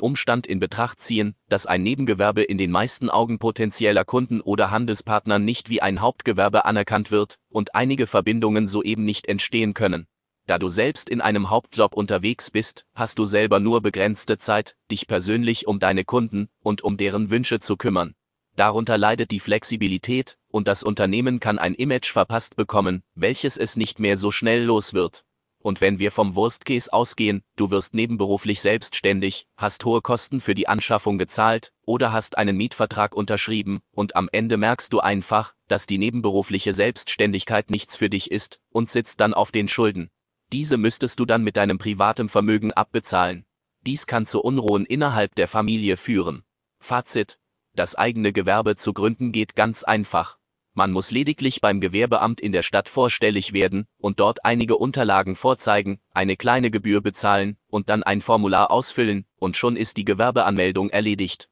Umstand 0.00 0.46
in 0.46 0.58
Betracht 0.58 1.00
ziehen, 1.00 1.34
dass 1.48 1.66
ein 1.66 1.82
Nebengewerbe 1.82 2.42
in 2.42 2.58
den 2.58 2.70
meisten 2.70 3.08
Augen 3.08 3.38
potenzieller 3.38 4.04
Kunden 4.04 4.40
oder 4.40 4.70
Handelspartnern 4.70 5.44
nicht 5.44 5.70
wie 5.70 5.80
ein 5.80 6.00
Hauptgewerbe 6.00 6.64
anerkannt 6.64 7.10
wird 7.10 7.38
und 7.48 7.74
einige 7.74 8.06
Verbindungen 8.06 8.66
soeben 8.66 9.04
nicht 9.04 9.26
entstehen 9.26 9.74
können. 9.74 10.06
Da 10.46 10.58
du 10.58 10.68
selbst 10.68 11.10
in 11.10 11.20
einem 11.20 11.50
Hauptjob 11.50 11.94
unterwegs 11.94 12.52
bist, 12.52 12.86
hast 12.94 13.18
du 13.18 13.24
selber 13.24 13.58
nur 13.58 13.82
begrenzte 13.82 14.38
Zeit, 14.38 14.76
dich 14.90 15.08
persönlich 15.08 15.66
um 15.66 15.80
deine 15.80 16.04
Kunden 16.04 16.48
und 16.62 16.82
um 16.82 16.96
deren 16.96 17.30
Wünsche 17.30 17.58
zu 17.58 17.76
kümmern. 17.76 18.14
Darunter 18.54 18.96
leidet 18.96 19.32
die 19.32 19.40
Flexibilität, 19.40 20.38
und 20.48 20.66
das 20.66 20.82
Unternehmen 20.82 21.40
kann 21.40 21.58
ein 21.58 21.74
Image 21.74 22.10
verpasst 22.10 22.56
bekommen, 22.56 23.02
welches 23.14 23.58
es 23.58 23.76
nicht 23.76 23.98
mehr 23.98 24.16
so 24.16 24.30
schnell 24.30 24.62
los 24.62 24.94
wird. 24.94 25.25
Und 25.66 25.80
wenn 25.80 25.98
wir 25.98 26.12
vom 26.12 26.36
Worst 26.36 26.64
Case 26.64 26.92
ausgehen, 26.92 27.42
du 27.56 27.72
wirst 27.72 27.92
nebenberuflich 27.92 28.60
selbstständig, 28.60 29.48
hast 29.56 29.84
hohe 29.84 30.00
Kosten 30.00 30.40
für 30.40 30.54
die 30.54 30.68
Anschaffung 30.68 31.18
gezahlt 31.18 31.72
oder 31.84 32.12
hast 32.12 32.38
einen 32.38 32.56
Mietvertrag 32.56 33.16
unterschrieben 33.16 33.80
und 33.90 34.14
am 34.14 34.28
Ende 34.30 34.58
merkst 34.58 34.92
du 34.92 35.00
einfach, 35.00 35.56
dass 35.66 35.88
die 35.88 35.98
nebenberufliche 35.98 36.72
Selbstständigkeit 36.72 37.68
nichts 37.68 37.96
für 37.96 38.08
dich 38.08 38.30
ist 38.30 38.60
und 38.70 38.90
sitzt 38.90 39.18
dann 39.20 39.34
auf 39.34 39.50
den 39.50 39.66
Schulden. 39.66 40.08
Diese 40.52 40.76
müsstest 40.76 41.18
du 41.18 41.24
dann 41.24 41.42
mit 41.42 41.56
deinem 41.56 41.78
privaten 41.78 42.28
Vermögen 42.28 42.72
abbezahlen. 42.72 43.44
Dies 43.84 44.06
kann 44.06 44.24
zu 44.24 44.40
Unruhen 44.42 44.86
innerhalb 44.86 45.34
der 45.34 45.48
Familie 45.48 45.96
führen. 45.96 46.44
Fazit. 46.78 47.40
Das 47.74 47.96
eigene 47.96 48.32
Gewerbe 48.32 48.76
zu 48.76 48.92
gründen 48.92 49.32
geht 49.32 49.56
ganz 49.56 49.82
einfach. 49.82 50.38
Man 50.78 50.92
muss 50.92 51.10
lediglich 51.10 51.62
beim 51.62 51.80
Gewerbeamt 51.80 52.38
in 52.38 52.52
der 52.52 52.60
Stadt 52.60 52.90
vorstellig 52.90 53.54
werden 53.54 53.86
und 53.96 54.20
dort 54.20 54.44
einige 54.44 54.76
Unterlagen 54.76 55.34
vorzeigen, 55.34 56.00
eine 56.12 56.36
kleine 56.36 56.70
Gebühr 56.70 57.00
bezahlen 57.00 57.56
und 57.68 57.88
dann 57.88 58.02
ein 58.02 58.20
Formular 58.20 58.70
ausfüllen, 58.70 59.24
und 59.38 59.56
schon 59.56 59.74
ist 59.74 59.96
die 59.96 60.04
Gewerbeanmeldung 60.04 60.90
erledigt. 60.90 61.48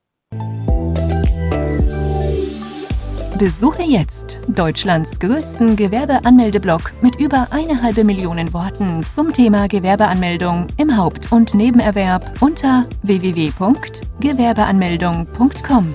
Besuche 3.39 3.85
jetzt 3.85 4.41
Deutschlands 4.47 5.19
größten 5.19 5.75
Gewerbeanmeldeblock 5.75 6.93
mit 7.01 7.17
über 7.17 7.49
eine 7.51 7.81
halbe 7.81 8.05
Million 8.05 8.53
Worten 8.53 9.03
zum 9.05 9.33
Thema 9.33 9.69
Gewerbeanmeldung 9.69 10.67
im 10.77 10.99
Haupt- 10.99 11.33
und 11.33 11.55
Nebenerwerb 11.55 12.43
unter 12.43 12.85
www.gewerbeanmeldung.com. 13.03 15.95